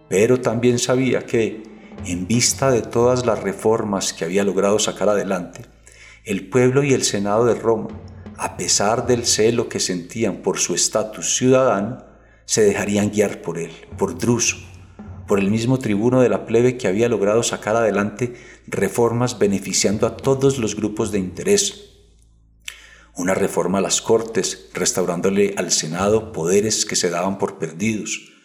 Pero 0.09 0.39
también 0.39 0.77
sabía 0.77 1.25
que, 1.25 1.63
en 2.05 2.27
vista 2.27 2.71
de 2.71 2.81
todas 2.81 3.25
las 3.25 3.41
reformas 3.41 4.13
que 4.13 4.25
había 4.25 4.43
logrado 4.43 4.79
sacar 4.79 5.09
adelante, 5.09 5.65
el 6.23 6.49
pueblo 6.49 6.83
y 6.83 6.93
el 6.93 7.03
Senado 7.03 7.45
de 7.45 7.55
Roma, 7.55 7.89
a 8.37 8.57
pesar 8.57 9.07
del 9.07 9.25
celo 9.25 9.69
que 9.69 9.79
sentían 9.79 10.37
por 10.37 10.59
su 10.59 10.75
estatus 10.75 11.35
ciudadano, 11.35 12.05
se 12.45 12.63
dejarían 12.63 13.11
guiar 13.11 13.41
por 13.41 13.57
él, 13.57 13.71
por 13.97 14.17
Druso, 14.17 14.57
por 15.27 15.39
el 15.39 15.49
mismo 15.49 15.79
tribuno 15.79 16.21
de 16.21 16.29
la 16.29 16.45
plebe 16.45 16.77
que 16.77 16.87
había 16.87 17.09
logrado 17.09 17.43
sacar 17.43 17.75
adelante 17.75 18.35
reformas 18.67 19.39
beneficiando 19.39 20.07
a 20.07 20.15
todos 20.15 20.57
los 20.57 20.75
grupos 20.75 21.11
de 21.11 21.19
interés. 21.19 21.91
Una 23.15 23.33
reforma 23.33 23.79
a 23.79 23.81
las 23.81 24.01
Cortes, 24.01 24.69
restaurándole 24.73 25.55
al 25.57 25.71
Senado 25.71 26.31
poderes 26.31 26.85
que 26.85 26.95
se 26.95 27.09
daban 27.09 27.37
por 27.37 27.57
perdidos, 27.57 28.36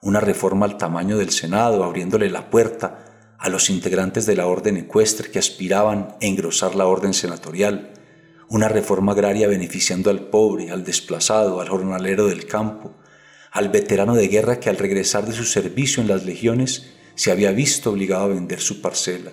una 0.00 0.20
reforma 0.20 0.64
al 0.64 0.78
tamaño 0.78 1.18
del 1.18 1.30
Senado, 1.30 1.82
abriéndole 1.82 2.30
la 2.30 2.50
puerta 2.50 3.34
a 3.38 3.48
los 3.48 3.70
integrantes 3.70 4.26
de 4.26 4.36
la 4.36 4.46
orden 4.46 4.76
ecuestre 4.76 5.30
que 5.30 5.38
aspiraban 5.38 6.16
a 6.20 6.24
engrosar 6.24 6.74
la 6.74 6.86
orden 6.86 7.14
senatorial, 7.14 7.94
una 8.48 8.68
reforma 8.68 9.12
agraria 9.12 9.48
beneficiando 9.48 10.10
al 10.10 10.28
pobre, 10.28 10.70
al 10.70 10.84
desplazado, 10.84 11.60
al 11.60 11.68
jornalero 11.68 12.26
del 12.26 12.46
campo, 12.46 12.94
al 13.50 13.68
veterano 13.70 14.14
de 14.14 14.28
guerra 14.28 14.60
que 14.60 14.70
al 14.70 14.76
regresar 14.76 15.26
de 15.26 15.32
su 15.32 15.44
servicio 15.44 16.00
en 16.00 16.08
las 16.08 16.24
legiones 16.24 16.90
se 17.14 17.32
había 17.32 17.50
visto 17.50 17.90
obligado 17.90 18.24
a 18.24 18.28
vender 18.28 18.60
su 18.60 18.80
parcela, 18.80 19.32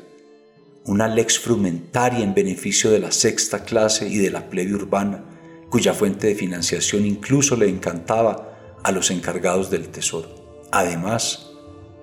una 0.85 1.07
lex 1.07 1.39
frumentaria 1.39 2.23
en 2.23 2.33
beneficio 2.33 2.89
de 2.91 2.99
la 2.99 3.11
sexta 3.11 3.63
clase 3.63 4.07
y 4.07 4.17
de 4.17 4.31
la 4.31 4.49
plebe 4.49 4.73
urbana, 4.73 5.23
cuya 5.69 5.93
fuente 5.93 6.27
de 6.27 6.35
financiación 6.35 7.05
incluso 7.05 7.55
le 7.55 7.69
encantaba 7.69 8.77
a 8.83 8.91
los 8.91 9.11
encargados 9.11 9.69
del 9.69 9.89
tesoro. 9.89 10.44
Además, 10.71 11.51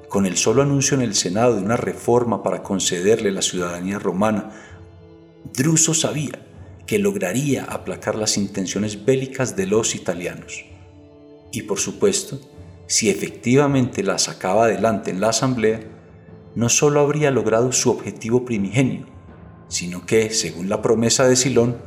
con 0.09 0.27
el 0.27 0.37
solo 0.37 0.63
anuncio 0.63 0.97
en 0.97 1.03
el 1.03 1.15
Senado 1.15 1.57
de 1.57 1.63
una 1.63 1.77
reforma 1.77 2.43
para 2.43 2.63
concederle 2.63 3.31
la 3.31 3.43
ciudadanía 3.43 3.99
romana, 3.99 4.51
Druso 5.55 5.95
sabía 5.95 6.47
que 6.87 6.99
lograría 6.99 7.65
aplacar 7.65 8.15
las 8.15 8.37
intenciones 8.37 9.05
bélicas 9.05 9.57
de 9.57 9.67
los 9.67 9.95
italianos. 9.95 10.65
Y 11.53 11.63
por 11.63 11.79
supuesto, 11.79 12.41
si 12.87 13.09
efectivamente 13.09 14.03
la 14.03 14.19
sacaba 14.19 14.65
adelante 14.65 15.11
en 15.11 15.21
la 15.21 15.31
asamblea, 15.31 15.81
no 16.55 16.69
solo 16.69 17.01
habría 17.01 17.31
logrado 17.31 17.73
su 17.73 17.91
objetivo 17.91 18.45
primigenio, 18.45 19.07
sino 19.69 20.05
que, 20.05 20.31
según 20.31 20.69
la 20.69 20.83
promesa 20.83 21.27
de 21.27 21.37
Silón, 21.37 21.79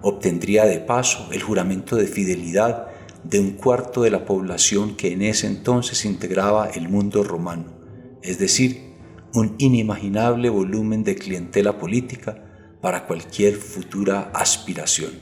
obtendría 0.00 0.64
de 0.64 0.78
paso 0.78 1.28
el 1.32 1.42
juramento 1.42 1.96
de 1.96 2.06
fidelidad 2.06 2.88
de 3.24 3.40
un 3.40 3.52
cuarto 3.52 4.02
de 4.02 4.10
la 4.10 4.24
población 4.24 4.96
que 4.96 5.12
en 5.12 5.22
ese 5.22 5.46
entonces 5.46 6.04
integraba 6.04 6.68
el 6.68 6.88
mundo 6.88 7.24
romano, 7.24 7.72
es 8.22 8.38
decir, 8.38 8.94
un 9.32 9.56
inimaginable 9.58 10.48
volumen 10.50 11.02
de 11.02 11.16
clientela 11.16 11.78
política 11.78 12.44
para 12.80 13.06
cualquier 13.06 13.56
futura 13.56 14.30
aspiración. 14.34 15.12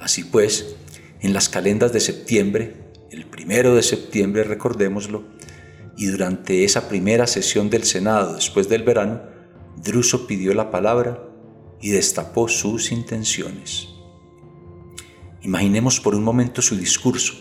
Así 0.00 0.24
pues, 0.24 0.76
en 1.20 1.32
las 1.32 1.48
calendas 1.48 1.92
de 1.92 2.00
septiembre, 2.00 2.92
el 3.10 3.26
primero 3.26 3.74
de 3.74 3.82
septiembre 3.82 4.44
recordémoslo, 4.44 5.24
y 5.96 6.06
durante 6.06 6.64
esa 6.64 6.88
primera 6.88 7.26
sesión 7.26 7.70
del 7.70 7.84
Senado 7.84 8.34
después 8.34 8.68
del 8.68 8.82
verano, 8.82 9.22
Druso 9.82 10.26
pidió 10.26 10.54
la 10.54 10.70
palabra 10.70 11.22
y 11.80 11.90
destapó 11.90 12.48
sus 12.48 12.92
intenciones. 12.92 13.93
Imaginemos 15.44 16.00
por 16.00 16.14
un 16.14 16.24
momento 16.24 16.62
su 16.62 16.74
discurso, 16.74 17.34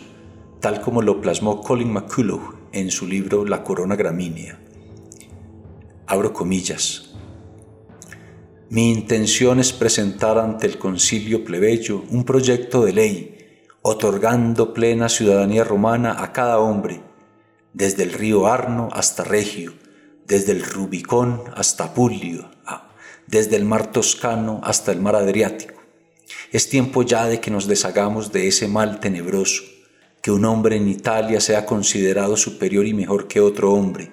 tal 0.60 0.82
como 0.82 1.02
lo 1.02 1.22
plasmó 1.22 1.62
Colin 1.62 1.90
McCullough 1.90 2.68
en 2.74 2.92
su 2.92 3.08
libro 3.08 3.46
La 3.46 3.64
corona 3.64 3.96
gramínea. 3.96 4.60
Abro 6.06 6.34
comillas. 6.34 7.16
Mi 8.70 8.92
intención 8.92 9.62
es 9.62 9.72
presentar 9.72 10.38
ante 10.38 10.68
el 10.68 10.78
concilio 10.78 11.46
plebeyo 11.46 12.04
un 12.10 12.26
proyecto 12.26 12.84
de 12.84 12.92
ley 12.92 13.38
otorgando 13.82 14.74
plena 14.74 15.08
ciudadanía 15.08 15.64
romana 15.64 16.22
a 16.22 16.34
cada 16.34 16.60
hombre, 16.60 17.02
desde 17.72 18.04
el 18.04 18.12
río 18.12 18.48
Arno 18.48 18.90
hasta 18.92 19.24
Regio, 19.24 19.76
desde 20.28 20.52
el 20.52 20.62
Rubicón 20.62 21.44
hasta 21.56 21.94
Pulio, 21.94 22.52
ah, 22.66 22.90
desde 23.28 23.56
el 23.56 23.64
mar 23.64 23.94
Toscano 23.94 24.60
hasta 24.62 24.92
el 24.92 25.00
mar 25.00 25.16
Adriático. 25.16 25.73
Es 26.52 26.70
tiempo 26.70 27.04
ya 27.04 27.26
de 27.26 27.40
que 27.40 27.52
nos 27.52 27.68
deshagamos 27.68 28.32
de 28.32 28.48
ese 28.48 28.68
mal 28.68 29.00
tenebroso, 29.00 29.64
que 30.22 30.32
un 30.32 30.46
hombre 30.46 30.78
en 30.78 30.88
Italia 30.88 31.42
sea 31.42 31.66
considerado 31.66 32.38
superior 32.38 32.86
y 32.86 32.94
mejor 32.94 33.28
que 33.28 33.42
otro 33.42 33.74
hombre, 33.74 34.12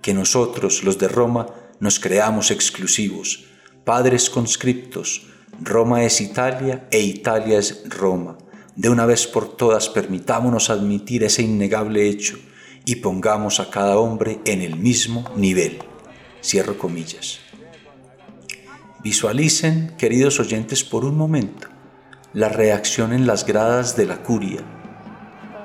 que 0.00 0.14
nosotros, 0.14 0.82
los 0.84 0.98
de 0.98 1.08
Roma, 1.08 1.46
nos 1.80 2.00
creamos 2.00 2.50
exclusivos, 2.50 3.44
Padres 3.84 4.30
conscriptos, 4.30 5.26
Roma 5.60 6.04
es 6.04 6.20
Italia 6.20 6.86
e 6.90 7.00
Italia 7.00 7.58
es 7.58 7.82
Roma. 7.88 8.38
De 8.74 8.88
una 8.88 9.06
vez 9.06 9.26
por 9.26 9.56
todas 9.56 9.88
permitámonos 9.88 10.70
admitir 10.70 11.24
ese 11.24 11.42
innegable 11.42 12.08
hecho 12.08 12.38
y 12.84 12.96
pongamos 12.96 13.60
a 13.60 13.70
cada 13.70 13.98
hombre 13.98 14.40
en 14.44 14.62
el 14.62 14.76
mismo 14.76 15.24
nivel. 15.36 15.78
Cierro 16.42 16.78
comillas. 16.78 17.40
Visualicen, 19.02 19.94
queridos 19.98 20.38
oyentes, 20.38 20.84
por 20.84 21.04
un 21.04 21.16
momento 21.16 21.68
la 22.34 22.48
reacción 22.48 23.12
en 23.12 23.26
las 23.26 23.44
gradas 23.44 23.96
de 23.96 24.06
la 24.06 24.22
curia. 24.22 24.60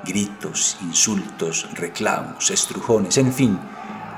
Gritos, 0.04 0.76
insultos, 0.82 1.68
reclamos, 1.74 2.50
estrujones, 2.50 3.16
en 3.16 3.32
fin, 3.32 3.58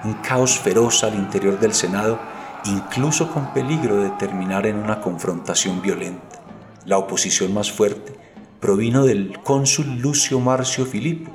un 0.04 0.14
caos 0.14 0.58
feroz 0.58 1.04
al 1.04 1.14
interior 1.14 1.60
del 1.60 1.74
Senado 1.74 2.18
incluso 2.64 3.30
con 3.32 3.52
peligro 3.52 4.02
de 4.02 4.10
terminar 4.10 4.66
en 4.66 4.76
una 4.76 5.00
confrontación 5.00 5.80
violenta. 5.80 6.40
La 6.84 6.98
oposición 6.98 7.54
más 7.54 7.70
fuerte 7.70 8.14
provino 8.58 9.04
del 9.04 9.38
cónsul 9.42 9.98
Lucio 9.98 10.40
Marcio 10.40 10.84
Filipo 10.84 11.30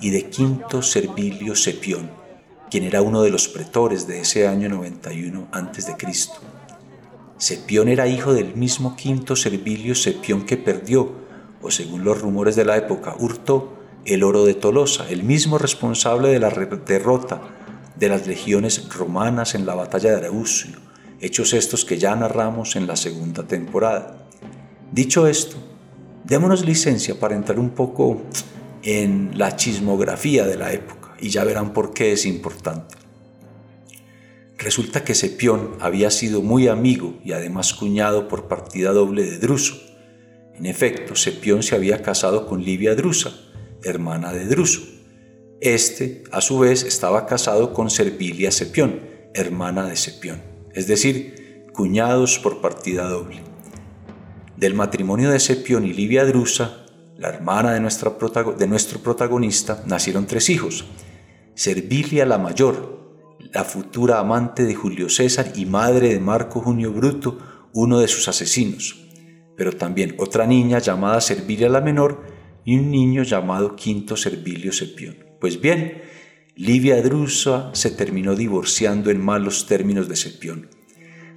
y 0.00 0.10
de 0.10 0.28
Quinto 0.30 0.82
Servilio 0.82 1.54
Sepión, 1.56 2.10
quien 2.70 2.84
era 2.84 3.02
uno 3.02 3.22
de 3.22 3.30
los 3.30 3.48
pretores 3.48 4.06
de 4.06 4.20
ese 4.20 4.46
año 4.46 4.68
91 4.68 5.48
a.C. 5.52 5.96
Sepión 7.38 7.88
era 7.88 8.08
hijo 8.08 8.32
del 8.32 8.56
mismo 8.56 8.96
Quinto 8.96 9.36
Servilio 9.36 9.94
Sepión 9.94 10.46
que 10.46 10.56
perdió, 10.56 11.12
o 11.60 11.70
según 11.70 12.02
los 12.02 12.20
rumores 12.20 12.56
de 12.56 12.64
la 12.64 12.76
época, 12.78 13.14
hurtó 13.18 13.76
el 14.06 14.22
oro 14.22 14.44
de 14.44 14.54
Tolosa, 14.54 15.08
el 15.10 15.22
mismo 15.22 15.58
responsable 15.58 16.28
de 16.28 16.38
la 16.38 16.48
derrota 16.48 17.42
de 17.96 18.08
las 18.08 18.26
legiones 18.26 18.88
romanas 18.94 19.54
en 19.54 19.66
la 19.66 19.74
batalla 19.74 20.10
de 20.10 20.16
Arausio, 20.16 20.76
hechos 21.20 21.52
estos 21.52 21.84
que 21.84 21.98
ya 21.98 22.16
narramos 22.16 22.74
en 22.76 22.86
la 22.86 22.96
segunda 22.96 23.42
temporada. 23.42 24.28
Dicho 24.92 25.26
esto, 25.26 25.56
démonos 26.24 26.64
licencia 26.64 27.18
para 27.20 27.34
entrar 27.34 27.58
un 27.58 27.70
poco 27.70 28.22
en 28.82 29.32
la 29.36 29.56
chismografía 29.56 30.46
de 30.46 30.56
la 30.56 30.72
época 30.72 31.16
y 31.20 31.28
ya 31.28 31.44
verán 31.44 31.72
por 31.72 31.92
qué 31.92 32.12
es 32.12 32.24
importante. 32.24 33.05
Resulta 34.58 35.04
que 35.04 35.14
Sepión 35.14 35.76
había 35.80 36.10
sido 36.10 36.40
muy 36.40 36.68
amigo 36.68 37.18
y 37.24 37.32
además 37.32 37.74
cuñado 37.74 38.26
por 38.26 38.48
partida 38.48 38.92
doble 38.92 39.24
de 39.24 39.38
Druso. 39.38 39.76
En 40.54 40.64
efecto, 40.64 41.14
Sepión 41.14 41.62
se 41.62 41.74
había 41.74 42.00
casado 42.00 42.46
con 42.46 42.64
Livia 42.64 42.94
Drusa, 42.94 43.34
hermana 43.82 44.32
de 44.32 44.46
Druso. 44.46 44.80
Este, 45.60 46.24
a 46.32 46.40
su 46.40 46.58
vez, 46.58 46.84
estaba 46.84 47.26
casado 47.26 47.74
con 47.74 47.90
Servilia 47.90 48.50
Sepión, 48.50 49.00
hermana 49.34 49.86
de 49.86 49.96
Sepión, 49.96 50.42
es 50.72 50.86
decir, 50.86 51.66
cuñados 51.74 52.38
por 52.38 52.62
partida 52.62 53.08
doble. 53.08 53.42
Del 54.56 54.72
matrimonio 54.72 55.30
de 55.30 55.40
Sepión 55.40 55.84
y 55.84 55.92
Livia 55.92 56.24
Drusa, 56.24 56.86
la 57.18 57.28
hermana 57.28 57.72
de, 57.74 57.80
nuestra 57.80 58.14
de 58.58 58.66
nuestro 58.66 59.00
protagonista, 59.00 59.82
nacieron 59.86 60.26
tres 60.26 60.48
hijos. 60.48 60.86
Servilia 61.54 62.24
la 62.24 62.38
mayor, 62.38 62.95
la 63.38 63.64
futura 63.64 64.18
amante 64.18 64.64
de 64.64 64.74
Julio 64.74 65.08
César 65.08 65.52
y 65.54 65.66
madre 65.66 66.08
de 66.08 66.20
Marco 66.20 66.60
Junio 66.60 66.92
Bruto, 66.92 67.38
uno 67.72 68.00
de 68.00 68.08
sus 68.08 68.28
asesinos, 68.28 69.06
pero 69.56 69.72
también 69.72 70.14
otra 70.18 70.46
niña 70.46 70.78
llamada 70.78 71.20
Servilia 71.20 71.68
la 71.68 71.80
menor 71.80 72.24
y 72.64 72.76
un 72.76 72.90
niño 72.90 73.22
llamado 73.22 73.76
Quinto 73.76 74.16
Servilio 74.16 74.72
Sepión. 74.72 75.16
Pues 75.40 75.60
bien, 75.60 76.02
Livia 76.54 77.00
Drusa 77.02 77.70
se 77.74 77.90
terminó 77.90 78.34
divorciando 78.34 79.10
en 79.10 79.22
malos 79.22 79.66
términos 79.66 80.08
de 80.08 80.16
Sepión. 80.16 80.70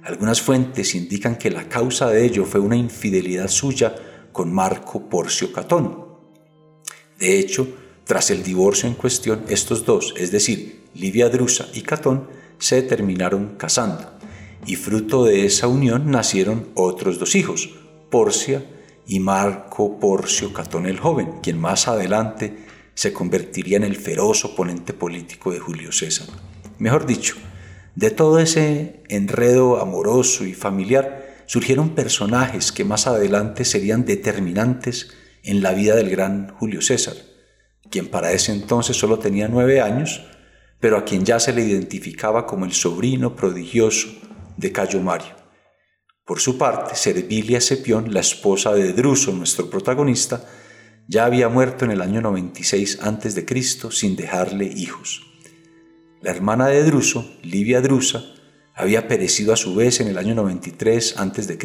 Algunas 0.02 0.40
fuentes 0.40 0.94
indican 0.94 1.36
que 1.36 1.50
la 1.50 1.68
causa 1.68 2.08
de 2.08 2.24
ello 2.24 2.46
fue 2.46 2.60
una 2.60 2.76
infidelidad 2.76 3.48
suya 3.48 3.94
con 4.32 4.52
Marco 4.52 5.08
Porcio 5.08 5.52
Catón. 5.52 6.06
De 7.18 7.38
hecho, 7.38 7.68
tras 8.04 8.30
el 8.30 8.42
divorcio 8.42 8.88
en 8.88 8.94
cuestión, 8.94 9.44
estos 9.48 9.84
dos, 9.84 10.14
es 10.16 10.32
decir, 10.32 10.79
Livia 10.94 11.28
Drusa 11.28 11.68
y 11.74 11.82
Catón, 11.82 12.28
se 12.58 12.82
terminaron 12.82 13.56
casando, 13.56 14.18
y 14.66 14.76
fruto 14.76 15.24
de 15.24 15.46
esa 15.46 15.66
unión 15.66 16.10
nacieron 16.10 16.68
otros 16.74 17.18
dos 17.18 17.34
hijos, 17.34 17.70
Porcia 18.10 18.64
y 19.06 19.20
Marco 19.20 19.98
Porcio 19.98 20.52
Catón 20.52 20.86
el 20.86 20.98
joven, 20.98 21.40
quien 21.42 21.58
más 21.58 21.88
adelante 21.88 22.66
se 22.94 23.12
convertiría 23.12 23.78
en 23.78 23.84
el 23.84 23.96
feroz 23.96 24.44
oponente 24.44 24.92
político 24.92 25.52
de 25.52 25.58
Julio 25.58 25.90
César. 25.90 26.28
Mejor 26.78 27.06
dicho, 27.06 27.36
de 27.94 28.10
todo 28.10 28.38
ese 28.38 29.02
enredo 29.08 29.80
amoroso 29.80 30.44
y 30.44 30.54
familiar 30.54 31.44
surgieron 31.46 31.90
personajes 31.90 32.72
que 32.72 32.84
más 32.84 33.06
adelante 33.06 33.64
serían 33.64 34.04
determinantes 34.04 35.10
en 35.42 35.62
la 35.62 35.72
vida 35.72 35.96
del 35.96 36.10
gran 36.10 36.54
Julio 36.58 36.82
César, 36.82 37.14
quien 37.90 38.08
para 38.08 38.32
ese 38.32 38.52
entonces 38.52 38.96
solo 38.96 39.18
tenía 39.18 39.48
nueve 39.48 39.80
años, 39.80 40.26
pero 40.80 40.96
a 40.96 41.04
quien 41.04 41.24
ya 41.24 41.38
se 41.38 41.52
le 41.52 41.62
identificaba 41.62 42.46
como 42.46 42.64
el 42.64 42.72
sobrino 42.72 43.36
prodigioso 43.36 44.08
de 44.56 44.72
Cayo 44.72 45.00
Mario. 45.00 45.36
Por 46.24 46.40
su 46.40 46.56
parte, 46.56 46.94
Servilia 46.94 47.60
Sepión, 47.60 48.14
la 48.14 48.20
esposa 48.20 48.72
de 48.72 48.92
Druso, 48.92 49.32
nuestro 49.32 49.68
protagonista, 49.68 50.44
ya 51.06 51.24
había 51.24 51.48
muerto 51.48 51.84
en 51.84 51.90
el 51.90 52.00
año 52.00 52.20
96 52.20 53.00
a.C. 53.02 53.90
sin 53.90 54.16
dejarle 54.16 54.64
hijos. 54.64 55.26
La 56.22 56.30
hermana 56.30 56.68
de 56.68 56.84
Druso, 56.84 57.28
Livia 57.42 57.80
Drusa, 57.80 58.22
había 58.74 59.08
perecido 59.08 59.52
a 59.52 59.56
su 59.56 59.74
vez 59.74 60.00
en 60.00 60.06
el 60.06 60.18
año 60.18 60.34
93 60.34 61.16
a.C., 61.18 61.58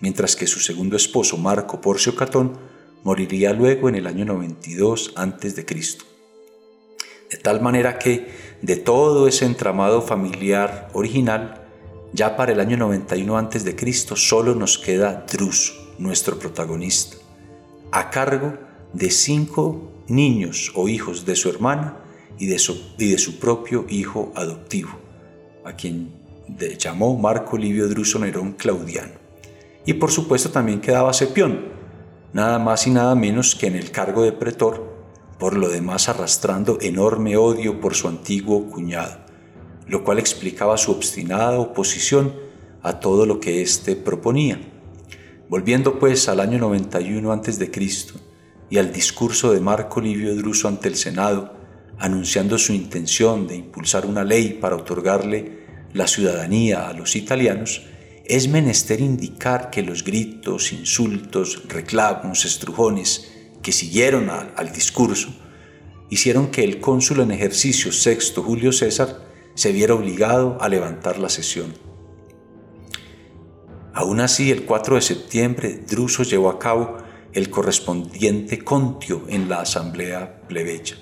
mientras 0.00 0.34
que 0.34 0.46
su 0.46 0.60
segundo 0.60 0.96
esposo, 0.96 1.36
Marco 1.36 1.80
Porcio 1.80 2.16
Catón, 2.16 2.58
moriría 3.04 3.52
luego 3.52 3.88
en 3.88 3.94
el 3.94 4.06
año 4.06 4.24
92 4.24 5.12
a.C. 5.14 6.15
De 7.30 7.38
tal 7.38 7.60
manera 7.60 7.98
que 7.98 8.28
de 8.62 8.76
todo 8.76 9.26
ese 9.26 9.44
entramado 9.44 10.02
familiar 10.02 10.88
original, 10.92 11.66
ya 12.12 12.36
para 12.36 12.52
el 12.52 12.60
año 12.60 12.76
91 12.76 13.36
a.C. 13.36 13.92
solo 14.14 14.54
nos 14.54 14.78
queda 14.78 15.26
Druso, 15.30 15.74
nuestro 15.98 16.38
protagonista, 16.38 17.16
a 17.92 18.10
cargo 18.10 18.54
de 18.92 19.10
cinco 19.10 19.92
niños 20.08 20.72
o 20.74 20.88
hijos 20.88 21.26
de 21.26 21.36
su 21.36 21.48
hermana 21.48 21.96
y 22.38 22.46
de 22.46 22.58
su, 22.58 22.94
y 22.98 23.10
de 23.10 23.18
su 23.18 23.38
propio 23.38 23.86
hijo 23.88 24.32
adoptivo, 24.34 24.90
a 25.64 25.72
quien 25.72 26.12
llamó 26.78 27.16
Marco 27.18 27.58
Livio 27.58 27.88
Druso 27.88 28.18
Nerón 28.18 28.52
Claudiano. 28.52 29.14
Y 29.84 29.94
por 29.94 30.10
supuesto 30.10 30.50
también 30.50 30.80
quedaba 30.80 31.12
Cepión, 31.12 31.66
nada 32.32 32.58
más 32.58 32.86
y 32.86 32.90
nada 32.90 33.14
menos 33.14 33.54
que 33.54 33.66
en 33.66 33.76
el 33.76 33.90
cargo 33.90 34.22
de 34.22 34.32
pretor, 34.32 34.95
por 35.38 35.56
lo 35.56 35.68
demás 35.68 36.08
arrastrando 36.08 36.78
enorme 36.80 37.36
odio 37.36 37.80
por 37.80 37.94
su 37.94 38.08
antiguo 38.08 38.66
cuñado, 38.68 39.18
lo 39.86 40.02
cual 40.02 40.18
explicaba 40.18 40.76
su 40.78 40.92
obstinada 40.92 41.58
oposición 41.58 42.34
a 42.82 43.00
todo 43.00 43.26
lo 43.26 43.40
que 43.40 43.62
éste 43.62 43.96
proponía. 43.96 44.60
Volviendo 45.48 45.98
pues 45.98 46.28
al 46.28 46.40
año 46.40 46.58
91 46.58 47.32
a.C. 47.32 47.70
y 48.70 48.78
al 48.78 48.92
discurso 48.92 49.52
de 49.52 49.60
Marco 49.60 50.00
Livio 50.00 50.34
Druso 50.34 50.68
ante 50.68 50.88
el 50.88 50.96
Senado, 50.96 51.54
anunciando 51.98 52.58
su 52.58 52.72
intención 52.72 53.46
de 53.46 53.56
impulsar 53.56 54.06
una 54.06 54.24
ley 54.24 54.58
para 54.60 54.76
otorgarle 54.76 55.66
la 55.92 56.06
ciudadanía 56.06 56.88
a 56.88 56.92
los 56.92 57.14
italianos, 57.14 57.82
es 58.24 58.48
menester 58.48 59.00
indicar 59.00 59.70
que 59.70 59.82
los 59.82 60.02
gritos, 60.02 60.72
insultos, 60.72 61.62
reclamos, 61.68 62.44
estrujones 62.44 63.35
que 63.66 63.72
siguieron 63.72 64.30
al, 64.30 64.72
discurso 64.72 65.28
hicieron 66.08 66.52
que 66.52 66.62
el 66.62 66.78
cónsul 66.78 67.18
en 67.18 67.32
ejercicio 67.32 67.90
sexto 67.90 68.40
Julio 68.40 68.70
César 68.70 69.26
se 69.56 69.72
viera 69.72 69.92
obligado 69.92 70.56
a 70.60 70.68
levantar 70.68 71.18
la 71.18 71.28
sesión. 71.28 71.74
Aún 73.92 74.20
así, 74.20 74.52
el 74.52 74.66
4 74.66 74.94
de 74.94 75.00
septiembre, 75.00 75.80
Druso 75.84 76.22
llevó 76.22 76.50
a 76.50 76.60
cabo 76.60 76.98
el 77.32 77.50
correspondiente 77.50 78.60
contio 78.60 79.24
en 79.26 79.48
la 79.48 79.62
asamblea 79.62 80.42
plebeya. 80.46 80.96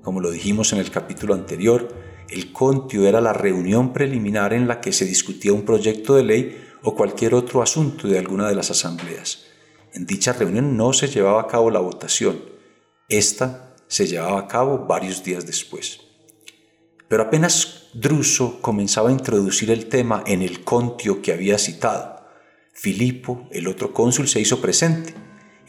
Como 0.00 0.20
lo 0.20 0.30
dijimos 0.30 0.72
en 0.72 0.78
el 0.78 0.92
capítulo 0.92 1.34
anterior, 1.34 1.92
el 2.30 2.52
contio 2.52 3.08
era 3.08 3.20
la 3.20 3.32
reunión 3.32 3.92
preliminar 3.92 4.52
en 4.52 4.68
la 4.68 4.80
que 4.80 4.92
se 4.92 5.04
discutía 5.04 5.52
un 5.52 5.64
proyecto 5.64 6.14
de 6.14 6.22
ley 6.22 6.64
o 6.84 6.94
cualquier 6.94 7.34
otro 7.34 7.60
asunto 7.60 8.06
de 8.06 8.20
alguna 8.20 8.46
de 8.48 8.54
las 8.54 8.70
asambleas. 8.70 9.53
En 9.94 10.06
dicha 10.06 10.32
reunión 10.32 10.76
no 10.76 10.92
se 10.92 11.06
llevaba 11.06 11.40
a 11.40 11.46
cabo 11.46 11.70
la 11.70 11.78
votación. 11.78 12.42
Esta 13.08 13.76
se 13.86 14.06
llevaba 14.06 14.40
a 14.40 14.48
cabo 14.48 14.86
varios 14.86 15.22
días 15.22 15.46
después. 15.46 16.00
Pero 17.08 17.22
apenas 17.22 17.86
Druso 17.94 18.60
comenzaba 18.60 19.10
a 19.10 19.12
introducir 19.12 19.70
el 19.70 19.86
tema 19.86 20.24
en 20.26 20.42
el 20.42 20.64
contio 20.64 21.22
que 21.22 21.32
había 21.32 21.58
citado, 21.58 22.14
Filipo, 22.72 23.48
el 23.52 23.68
otro 23.68 23.94
cónsul, 23.94 24.26
se 24.26 24.40
hizo 24.40 24.60
presente, 24.60 25.14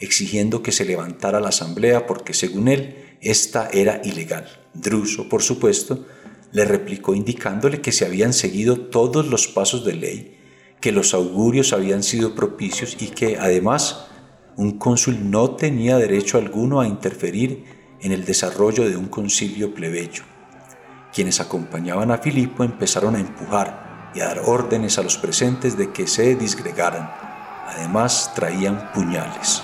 exigiendo 0.00 0.62
que 0.62 0.72
se 0.72 0.84
levantara 0.84 1.40
la 1.40 1.50
asamblea 1.50 2.04
porque 2.04 2.34
según 2.34 2.66
él 2.66 3.16
esta 3.20 3.70
era 3.72 4.02
ilegal. 4.04 4.48
Druso, 4.74 5.28
por 5.28 5.40
supuesto, 5.40 6.04
le 6.50 6.64
replicó 6.64 7.14
indicándole 7.14 7.80
que 7.80 7.92
se 7.92 8.04
habían 8.04 8.32
seguido 8.32 8.76
todos 8.76 9.28
los 9.28 9.46
pasos 9.46 9.84
de 9.84 9.94
ley, 9.94 10.38
que 10.80 10.90
los 10.90 11.14
augurios 11.14 11.72
habían 11.72 12.02
sido 12.02 12.34
propicios 12.34 12.96
y 13.00 13.06
que, 13.06 13.36
además, 13.38 14.08
un 14.56 14.78
cónsul 14.78 15.30
no 15.30 15.50
tenía 15.50 15.98
derecho 15.98 16.38
alguno 16.38 16.80
a 16.80 16.88
interferir 16.88 17.64
en 18.00 18.12
el 18.12 18.24
desarrollo 18.24 18.88
de 18.88 18.96
un 18.96 19.06
concilio 19.06 19.74
plebeyo. 19.74 20.22
Quienes 21.12 21.40
acompañaban 21.40 22.10
a 22.10 22.18
Filipo 22.18 22.64
empezaron 22.64 23.16
a 23.16 23.20
empujar 23.20 24.10
y 24.14 24.20
a 24.20 24.26
dar 24.26 24.40
órdenes 24.46 24.98
a 24.98 25.02
los 25.02 25.18
presentes 25.18 25.76
de 25.76 25.92
que 25.92 26.06
se 26.06 26.36
disgregaran. 26.36 27.10
Además, 27.66 28.32
traían 28.34 28.92
puñales. 28.92 29.62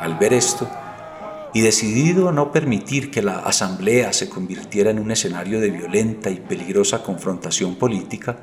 Al 0.00 0.16
ver 0.16 0.32
esto, 0.32 0.68
y 1.52 1.62
decidido 1.62 2.28
a 2.28 2.32
no 2.32 2.52
permitir 2.52 3.10
que 3.10 3.22
la 3.22 3.38
asamblea 3.38 4.12
se 4.12 4.28
convirtiera 4.28 4.90
en 4.90 4.98
un 4.98 5.10
escenario 5.10 5.58
de 5.58 5.70
violenta 5.70 6.30
y 6.30 6.36
peligrosa 6.36 7.02
confrontación 7.02 7.76
política, 7.76 8.38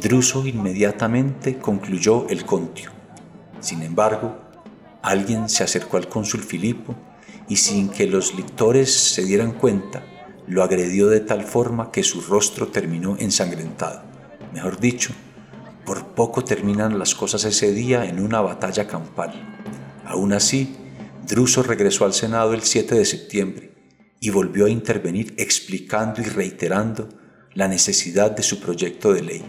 Druso 0.00 0.44
inmediatamente 0.46 1.58
concluyó 1.58 2.26
el 2.28 2.44
contio. 2.44 2.90
Sin 3.60 3.82
embargo, 3.82 4.43
alguien 5.04 5.50
se 5.50 5.62
acercó 5.62 5.98
al 5.98 6.08
cónsul 6.08 6.42
Filipo 6.42 6.96
y 7.46 7.56
sin 7.56 7.90
que 7.90 8.06
los 8.06 8.34
lictores 8.34 8.90
se 8.90 9.22
dieran 9.24 9.52
cuenta, 9.52 10.02
lo 10.46 10.62
agredió 10.62 11.08
de 11.08 11.20
tal 11.20 11.44
forma 11.44 11.92
que 11.92 12.02
su 12.02 12.22
rostro 12.22 12.68
terminó 12.68 13.16
ensangrentado. 13.18 14.02
Mejor 14.54 14.80
dicho, 14.80 15.12
por 15.84 16.14
poco 16.14 16.42
terminan 16.42 16.98
las 16.98 17.14
cosas 17.14 17.44
ese 17.44 17.72
día 17.72 18.06
en 18.06 18.18
una 18.18 18.40
batalla 18.40 18.86
campal. 18.86 19.34
Aún 20.06 20.32
así, 20.32 20.74
Druso 21.26 21.62
regresó 21.62 22.06
al 22.06 22.14
Senado 22.14 22.54
el 22.54 22.62
7 22.62 22.94
de 22.94 23.04
septiembre 23.04 23.72
y 24.20 24.30
volvió 24.30 24.64
a 24.64 24.70
intervenir 24.70 25.34
explicando 25.36 26.22
y 26.22 26.24
reiterando 26.24 27.10
la 27.52 27.68
necesidad 27.68 28.30
de 28.30 28.42
su 28.42 28.58
proyecto 28.58 29.12
de 29.12 29.22
ley. 29.22 29.44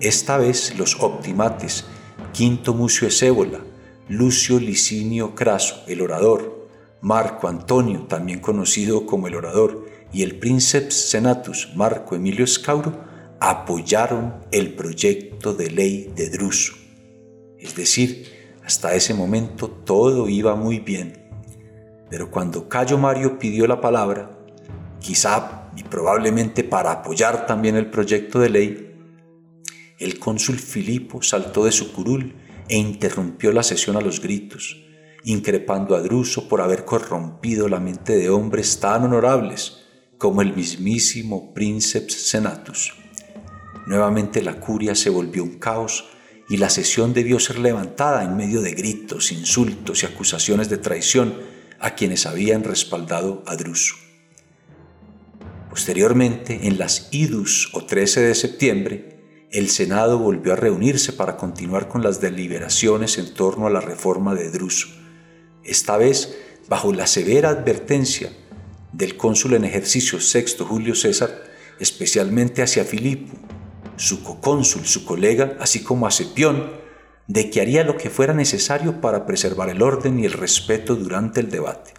Esta 0.00 0.38
vez 0.38 0.76
los 0.76 1.00
optimates, 1.00 1.84
Quinto 2.32 2.74
Mucio 2.74 3.06
Ecébola, 3.06 3.60
Lucio 4.08 4.58
Licinio 4.58 5.34
Craso, 5.34 5.84
el 5.86 6.00
orador, 6.00 6.68
Marco 7.00 7.48
Antonio, 7.48 8.06
también 8.08 8.40
conocido 8.40 9.06
como 9.06 9.28
el 9.28 9.34
orador, 9.34 9.86
y 10.12 10.22
el 10.22 10.38
Princeps 10.38 11.10
Senatus 11.10 11.70
Marco 11.74 12.14
Emilio 12.14 12.46
Scauro 12.46 13.04
apoyaron 13.40 14.34
el 14.50 14.74
proyecto 14.74 15.54
de 15.54 15.70
ley 15.70 16.12
de 16.14 16.30
Druso. 16.30 16.74
Es 17.58 17.74
decir, 17.76 18.26
hasta 18.64 18.94
ese 18.94 19.14
momento 19.14 19.68
todo 19.68 20.28
iba 20.28 20.54
muy 20.54 20.80
bien, 20.80 21.30
pero 22.10 22.30
cuando 22.30 22.68
Cayo 22.68 22.98
Mario 22.98 23.38
pidió 23.38 23.66
la 23.66 23.80
palabra, 23.80 24.38
quizá 25.00 25.70
y 25.76 25.84
probablemente 25.84 26.64
para 26.64 26.92
apoyar 26.92 27.46
también 27.46 27.76
el 27.76 27.90
proyecto 27.90 28.38
de 28.40 28.50
ley, 28.50 28.96
el 29.98 30.18
cónsul 30.18 30.58
Filipo 30.58 31.22
saltó 31.22 31.64
de 31.64 31.72
su 31.72 31.92
curul 31.92 32.34
e 32.68 32.76
interrumpió 32.76 33.52
la 33.52 33.62
sesión 33.62 33.96
a 33.96 34.00
los 34.00 34.20
gritos, 34.20 34.76
increpando 35.24 35.94
a 35.94 36.00
Druso 36.00 36.48
por 36.48 36.60
haber 36.60 36.84
corrompido 36.84 37.68
la 37.68 37.80
mente 37.80 38.16
de 38.16 38.30
hombres 38.30 38.80
tan 38.80 39.04
honorables 39.04 39.84
como 40.18 40.42
el 40.42 40.54
mismísimo 40.54 41.52
Princeps 41.54 42.28
Senatus. 42.28 42.94
Nuevamente 43.86 44.42
la 44.42 44.60
curia 44.60 44.94
se 44.94 45.10
volvió 45.10 45.42
un 45.42 45.58
caos 45.58 46.04
y 46.48 46.56
la 46.56 46.70
sesión 46.70 47.12
debió 47.12 47.38
ser 47.38 47.58
levantada 47.58 48.24
en 48.24 48.36
medio 48.36 48.62
de 48.62 48.72
gritos, 48.72 49.32
insultos 49.32 50.02
y 50.02 50.06
acusaciones 50.06 50.68
de 50.68 50.78
traición 50.78 51.34
a 51.80 51.94
quienes 51.94 52.26
habían 52.26 52.62
respaldado 52.62 53.42
a 53.46 53.56
Druso. 53.56 53.96
Posteriormente, 55.68 56.66
en 56.68 56.78
las 56.78 57.08
idus 57.12 57.70
o 57.72 57.84
13 57.84 58.20
de 58.20 58.34
septiembre, 58.34 59.11
el 59.52 59.68
Senado 59.68 60.18
volvió 60.18 60.54
a 60.54 60.56
reunirse 60.56 61.12
para 61.12 61.36
continuar 61.36 61.86
con 61.86 62.02
las 62.02 62.22
deliberaciones 62.22 63.18
en 63.18 63.34
torno 63.34 63.66
a 63.66 63.70
la 63.70 63.82
reforma 63.82 64.34
de 64.34 64.50
Druso, 64.50 64.88
esta 65.62 65.98
vez 65.98 66.38
bajo 66.68 66.92
la 66.94 67.06
severa 67.06 67.50
advertencia 67.50 68.32
del 68.92 69.18
cónsul 69.18 69.52
en 69.54 69.66
ejercicio 69.66 70.20
sexto 70.20 70.64
Julio 70.64 70.94
César, 70.94 71.44
especialmente 71.78 72.62
hacia 72.62 72.84
Filipo, 72.84 73.34
su 73.96 74.22
cocónsul, 74.22 74.86
su 74.86 75.04
colega, 75.04 75.56
así 75.60 75.82
como 75.82 76.06
a 76.06 76.10
Cepión, 76.10 76.72
de 77.26 77.50
que 77.50 77.60
haría 77.60 77.84
lo 77.84 77.98
que 77.98 78.08
fuera 78.08 78.32
necesario 78.32 79.02
para 79.02 79.26
preservar 79.26 79.68
el 79.68 79.82
orden 79.82 80.18
y 80.18 80.24
el 80.24 80.32
respeto 80.32 80.96
durante 80.96 81.40
el 81.40 81.50
debate. 81.50 81.92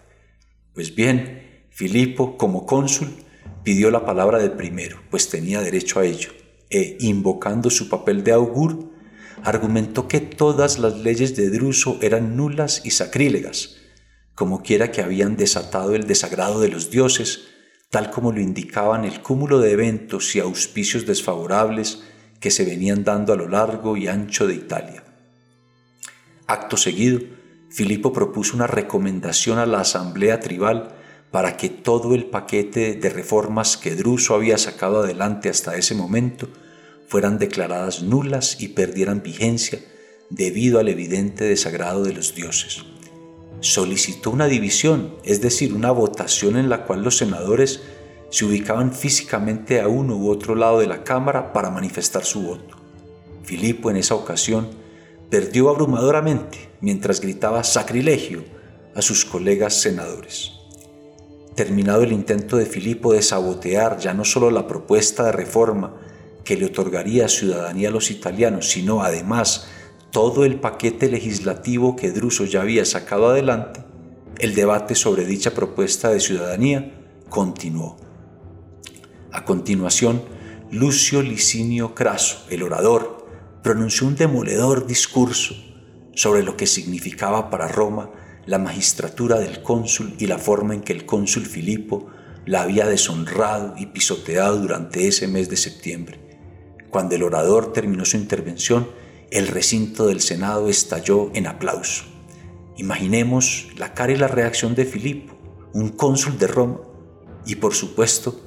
Pues 0.74 0.94
bien, 0.94 1.66
Filipo, 1.70 2.36
como 2.36 2.66
cónsul, 2.66 3.14
pidió 3.62 3.92
la 3.92 4.04
palabra 4.04 4.38
del 4.38 4.52
primero, 4.52 4.98
pues 5.08 5.28
tenía 5.28 5.60
derecho 5.60 6.00
a 6.00 6.04
ello, 6.04 6.30
e, 6.70 6.96
invocando 7.00 7.70
su 7.70 7.88
papel 7.88 8.24
de 8.24 8.32
augur, 8.32 8.90
argumentó 9.42 10.08
que 10.08 10.20
todas 10.20 10.78
las 10.78 10.98
leyes 10.98 11.36
de 11.36 11.50
Druso 11.50 11.98
eran 12.00 12.36
nulas 12.36 12.82
y 12.84 12.90
sacrílegas, 12.90 13.76
como 14.34 14.62
quiera 14.62 14.90
que 14.90 15.02
habían 15.02 15.36
desatado 15.36 15.94
el 15.94 16.06
desagrado 16.06 16.60
de 16.60 16.68
los 16.68 16.90
dioses, 16.90 17.48
tal 17.90 18.10
como 18.10 18.32
lo 18.32 18.40
indicaban 18.40 19.04
el 19.04 19.20
cúmulo 19.22 19.60
de 19.60 19.72
eventos 19.72 20.34
y 20.34 20.40
auspicios 20.40 21.06
desfavorables 21.06 22.02
que 22.40 22.50
se 22.50 22.64
venían 22.64 23.04
dando 23.04 23.32
a 23.32 23.36
lo 23.36 23.48
largo 23.48 23.96
y 23.96 24.08
ancho 24.08 24.46
de 24.46 24.54
Italia. 24.54 25.04
Acto 26.46 26.76
seguido, 26.76 27.20
Filipo 27.70 28.12
propuso 28.12 28.54
una 28.54 28.66
recomendación 28.66 29.58
a 29.58 29.66
la 29.66 29.80
asamblea 29.80 30.40
tribal 30.40 30.94
para 31.34 31.56
que 31.56 31.68
todo 31.68 32.14
el 32.14 32.26
paquete 32.26 32.94
de 32.94 33.10
reformas 33.10 33.76
que 33.76 33.96
Druso 33.96 34.36
había 34.36 34.56
sacado 34.56 35.00
adelante 35.00 35.48
hasta 35.48 35.74
ese 35.74 35.96
momento 35.96 36.46
fueran 37.08 37.40
declaradas 37.40 38.04
nulas 38.04 38.60
y 38.60 38.68
perdieran 38.68 39.20
vigencia 39.20 39.80
debido 40.30 40.78
al 40.78 40.88
evidente 40.88 41.42
desagrado 41.42 42.04
de 42.04 42.12
los 42.12 42.36
dioses. 42.36 42.84
Solicitó 43.58 44.30
una 44.30 44.46
división, 44.46 45.16
es 45.24 45.40
decir, 45.40 45.74
una 45.74 45.90
votación 45.90 46.56
en 46.56 46.68
la 46.68 46.84
cual 46.84 47.02
los 47.02 47.16
senadores 47.16 47.82
se 48.30 48.44
ubicaban 48.44 48.92
físicamente 48.92 49.80
a 49.80 49.88
uno 49.88 50.16
u 50.16 50.30
otro 50.30 50.54
lado 50.54 50.78
de 50.78 50.86
la 50.86 51.02
Cámara 51.02 51.52
para 51.52 51.68
manifestar 51.68 52.24
su 52.24 52.42
voto. 52.42 52.76
Filipo 53.42 53.90
en 53.90 53.96
esa 53.96 54.14
ocasión 54.14 54.68
perdió 55.30 55.68
abrumadoramente 55.68 56.68
mientras 56.80 57.20
gritaba 57.20 57.64
sacrilegio 57.64 58.44
a 58.94 59.02
sus 59.02 59.24
colegas 59.24 59.74
senadores. 59.74 60.53
Terminado 61.54 62.02
el 62.02 62.12
intento 62.12 62.56
de 62.56 62.66
Filipo 62.66 63.12
de 63.12 63.22
sabotear 63.22 63.98
ya 63.98 64.12
no 64.12 64.24
solo 64.24 64.50
la 64.50 64.66
propuesta 64.66 65.24
de 65.24 65.32
reforma 65.32 65.94
que 66.44 66.56
le 66.56 66.66
otorgaría 66.66 67.28
ciudadanía 67.28 67.88
a 67.88 67.92
los 67.92 68.10
italianos, 68.10 68.68
sino 68.70 69.02
además 69.02 69.68
todo 70.10 70.44
el 70.44 70.60
paquete 70.60 71.08
legislativo 71.08 71.96
que 71.96 72.10
Druso 72.10 72.44
ya 72.44 72.60
había 72.60 72.84
sacado 72.84 73.28
adelante, 73.28 73.84
el 74.38 74.54
debate 74.54 74.94
sobre 74.94 75.24
dicha 75.24 75.54
propuesta 75.54 76.10
de 76.10 76.20
ciudadanía 76.20 76.92
continuó. 77.28 77.96
A 79.30 79.44
continuación, 79.44 80.22
Lucio 80.72 81.22
Licinio 81.22 81.94
Craso, 81.94 82.44
el 82.50 82.64
orador, 82.64 83.26
pronunció 83.62 84.06
un 84.06 84.16
demoledor 84.16 84.86
discurso 84.86 85.54
sobre 86.14 86.42
lo 86.42 86.56
que 86.56 86.66
significaba 86.66 87.48
para 87.48 87.68
Roma 87.68 88.10
la 88.46 88.58
magistratura 88.58 89.38
del 89.38 89.62
cónsul 89.62 90.14
y 90.18 90.26
la 90.26 90.38
forma 90.38 90.74
en 90.74 90.82
que 90.82 90.92
el 90.92 91.06
cónsul 91.06 91.46
Filipo 91.46 92.10
la 92.46 92.62
había 92.62 92.86
deshonrado 92.86 93.74
y 93.78 93.86
pisoteado 93.86 94.58
durante 94.58 95.08
ese 95.08 95.28
mes 95.28 95.48
de 95.48 95.56
septiembre. 95.56 96.20
Cuando 96.90 97.14
el 97.14 97.22
orador 97.22 97.72
terminó 97.72 98.04
su 98.04 98.16
intervención, 98.16 98.88
el 99.30 99.48
recinto 99.48 100.06
del 100.06 100.20
Senado 100.20 100.68
estalló 100.68 101.30
en 101.34 101.46
aplauso. 101.46 102.04
Imaginemos 102.76 103.68
la 103.76 103.94
cara 103.94 104.12
y 104.12 104.16
la 104.16 104.28
reacción 104.28 104.74
de 104.74 104.84
Filipo, 104.84 105.34
un 105.72 105.88
cónsul 105.90 106.38
de 106.38 106.46
Roma, 106.46 106.80
y 107.46 107.56
por 107.56 107.74
supuesto 107.74 108.40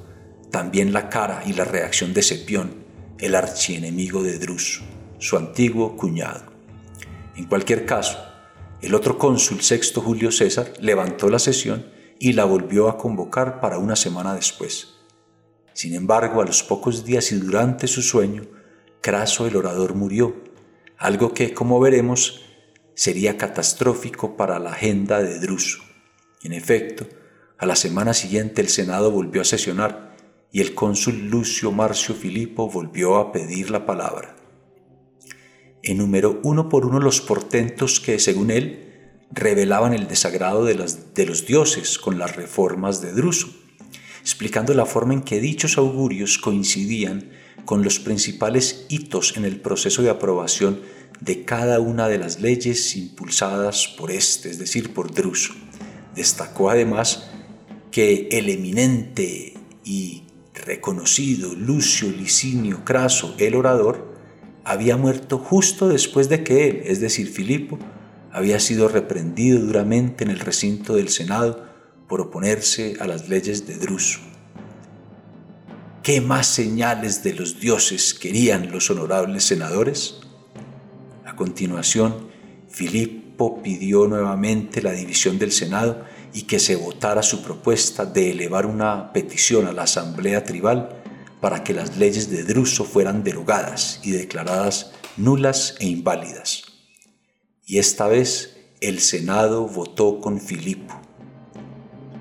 también 0.50 0.92
la 0.92 1.08
cara 1.08 1.42
y 1.44 1.52
la 1.52 1.64
reacción 1.64 2.14
de 2.14 2.22
Cepión, 2.22 2.74
el 3.18 3.34
archienemigo 3.34 4.22
de 4.22 4.38
Druso, 4.38 4.82
su 5.18 5.36
antiguo 5.36 5.96
cuñado. 5.96 6.52
En 7.36 7.44
cualquier 7.44 7.84
caso, 7.84 8.18
el 8.80 8.94
otro 8.94 9.18
cónsul 9.18 9.60
sexto 9.60 10.00
Julio 10.00 10.30
César 10.30 10.72
levantó 10.80 11.28
la 11.28 11.38
sesión 11.38 11.86
y 12.18 12.32
la 12.32 12.44
volvió 12.44 12.88
a 12.88 12.96
convocar 12.96 13.60
para 13.60 13.78
una 13.78 13.96
semana 13.96 14.34
después. 14.34 14.94
Sin 15.72 15.94
embargo, 15.94 16.40
a 16.40 16.44
los 16.44 16.62
pocos 16.62 17.04
días 17.04 17.32
y 17.32 17.36
durante 17.36 17.86
su 17.86 18.02
sueño, 18.02 18.42
Craso 19.00 19.46
el 19.46 19.56
orador 19.56 19.94
murió 19.94 20.34
algo 20.98 21.32
que, 21.32 21.54
como 21.54 21.78
veremos, 21.78 22.40
sería 22.94 23.36
catastrófico 23.36 24.36
para 24.36 24.58
la 24.58 24.72
agenda 24.72 25.22
de 25.22 25.38
Druso. 25.38 25.78
En 26.42 26.52
efecto, 26.52 27.06
a 27.56 27.66
la 27.66 27.76
semana 27.76 28.12
siguiente 28.12 28.60
el 28.60 28.68
Senado 28.68 29.12
volvió 29.12 29.42
a 29.42 29.44
sesionar 29.44 30.16
y 30.50 30.60
el 30.60 30.74
cónsul 30.74 31.28
Lucio 31.28 31.70
Marcio 31.70 32.14
Filipo 32.14 32.68
volvió 32.68 33.16
a 33.16 33.30
pedir 33.30 33.70
la 33.70 33.86
palabra. 33.86 34.34
Enumeró 35.88 36.38
uno 36.42 36.68
por 36.68 36.84
uno 36.84 37.00
los 37.00 37.22
portentos 37.22 37.98
que, 37.98 38.18
según 38.18 38.50
él, 38.50 38.88
revelaban 39.30 39.94
el 39.94 40.06
desagrado 40.06 40.66
de, 40.66 40.74
los 40.74 41.46
dioses 41.46 41.98
con 41.98 42.18
las 42.18 42.36
reformas 42.36 43.00
de 43.00 43.14
Druso, 43.14 43.48
explicando 44.20 44.74
la 44.74 44.84
forma 44.84 45.14
en 45.14 45.22
que 45.22 45.40
dichos 45.40 45.78
augurios 45.78 46.36
coincidían 46.36 47.30
con 47.64 47.84
los 47.84 48.00
principales 48.00 48.84
hitos 48.90 49.38
en 49.38 49.46
el 49.46 49.62
proceso 49.62 50.02
de 50.02 50.10
aprobación 50.10 50.80
de 51.20 51.46
cada 51.46 51.80
una 51.80 52.06
de 52.06 52.18
las 52.18 52.38
leyes 52.40 52.94
impulsadas 52.94 53.88
por 53.88 54.10
este, 54.10 54.50
es 54.50 54.58
decir, 54.58 54.92
por 54.92 55.14
Druso. 55.14 55.54
Destacó 56.14 56.68
además 56.68 57.30
que 57.90 58.28
el 58.32 58.50
eminente 58.50 59.54
y 59.86 60.24
reconocido 60.52 61.54
Lucio 61.54 62.10
Licinio 62.10 62.84
Craso, 62.84 63.34
el 63.38 63.54
orador, 63.54 64.07
había 64.68 64.98
muerto 64.98 65.38
justo 65.38 65.88
después 65.88 66.28
de 66.28 66.44
que 66.44 66.68
él, 66.68 66.82
es 66.84 67.00
decir, 67.00 67.26
Filipo, 67.28 67.78
había 68.30 68.60
sido 68.60 68.86
reprendido 68.86 69.60
duramente 69.60 70.24
en 70.24 70.30
el 70.30 70.40
recinto 70.40 70.94
del 70.94 71.08
Senado 71.08 71.64
por 72.06 72.20
oponerse 72.20 72.94
a 73.00 73.06
las 73.06 73.30
leyes 73.30 73.66
de 73.66 73.76
Druso. 73.76 74.20
¿Qué 76.02 76.20
más 76.20 76.48
señales 76.48 77.22
de 77.22 77.32
los 77.32 77.60
dioses 77.60 78.12
querían 78.12 78.70
los 78.70 78.90
honorables 78.90 79.44
senadores? 79.44 80.20
A 81.24 81.34
continuación, 81.34 82.28
Filipo 82.68 83.62
pidió 83.62 84.06
nuevamente 84.06 84.82
la 84.82 84.92
división 84.92 85.38
del 85.38 85.52
Senado 85.52 86.04
y 86.34 86.42
que 86.42 86.58
se 86.58 86.76
votara 86.76 87.22
su 87.22 87.42
propuesta 87.42 88.04
de 88.04 88.32
elevar 88.32 88.66
una 88.66 89.14
petición 89.14 89.66
a 89.66 89.72
la 89.72 89.84
Asamblea 89.84 90.44
Tribal 90.44 90.97
para 91.40 91.62
que 91.64 91.74
las 91.74 91.96
leyes 91.96 92.30
de 92.30 92.44
Druso 92.44 92.84
fueran 92.84 93.22
derogadas 93.22 94.00
y 94.02 94.10
declaradas 94.10 94.92
nulas 95.16 95.76
e 95.78 95.86
inválidas. 95.86 96.64
Y 97.66 97.78
esta 97.78 98.08
vez 98.08 98.56
el 98.80 99.00
Senado 99.00 99.66
votó 99.66 100.20
con 100.20 100.40
Filipo. 100.40 100.94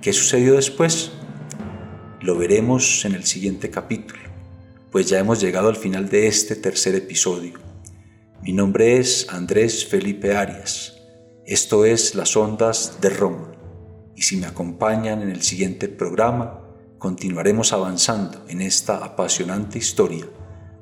¿Qué 0.01 0.13
sucedió 0.13 0.55
después? 0.55 1.11
Lo 2.21 2.37
veremos 2.37 3.05
en 3.05 3.13
el 3.13 3.25
siguiente 3.25 3.69
capítulo, 3.69 4.21
pues 4.91 5.07
ya 5.07 5.19
hemos 5.19 5.39
llegado 5.39 5.69
al 5.69 5.75
final 5.75 6.09
de 6.09 6.27
este 6.27 6.55
tercer 6.55 6.95
episodio. 6.95 7.59
Mi 8.41 8.53
nombre 8.53 8.97
es 8.97 9.27
Andrés 9.29 9.85
Felipe 9.85 10.35
Arias. 10.35 10.95
Esto 11.45 11.85
es 11.85 12.15
Las 12.15 12.35
Ondas 12.35 12.99
de 13.01 13.09
Roma. 13.09 13.51
Y 14.15 14.23
si 14.23 14.37
me 14.37 14.47
acompañan 14.47 15.21
en 15.21 15.29
el 15.29 15.41
siguiente 15.41 15.87
programa, 15.87 16.66
continuaremos 16.97 17.73
avanzando 17.73 18.43
en 18.47 18.61
esta 18.61 19.03
apasionante 19.03 19.77
historia, 19.77 20.25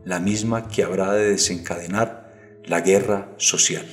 la 0.04 0.20
misma 0.20 0.68
que 0.68 0.84
habrá 0.84 1.14
de 1.14 1.32
desencadenar 1.32 2.34
la 2.64 2.82
guerra 2.82 3.34
social. 3.38 3.86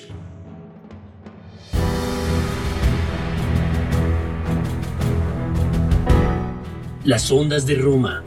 Las 7.04 7.32
Ondas 7.32 7.66
de 7.66 7.74
Roma. 7.74 8.22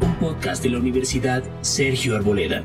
Un 0.00 0.16
podcast 0.18 0.62
de 0.62 0.70
la 0.70 0.78
Universidad 0.78 1.44
Sergio 1.60 2.16
Arboleda. 2.16 2.64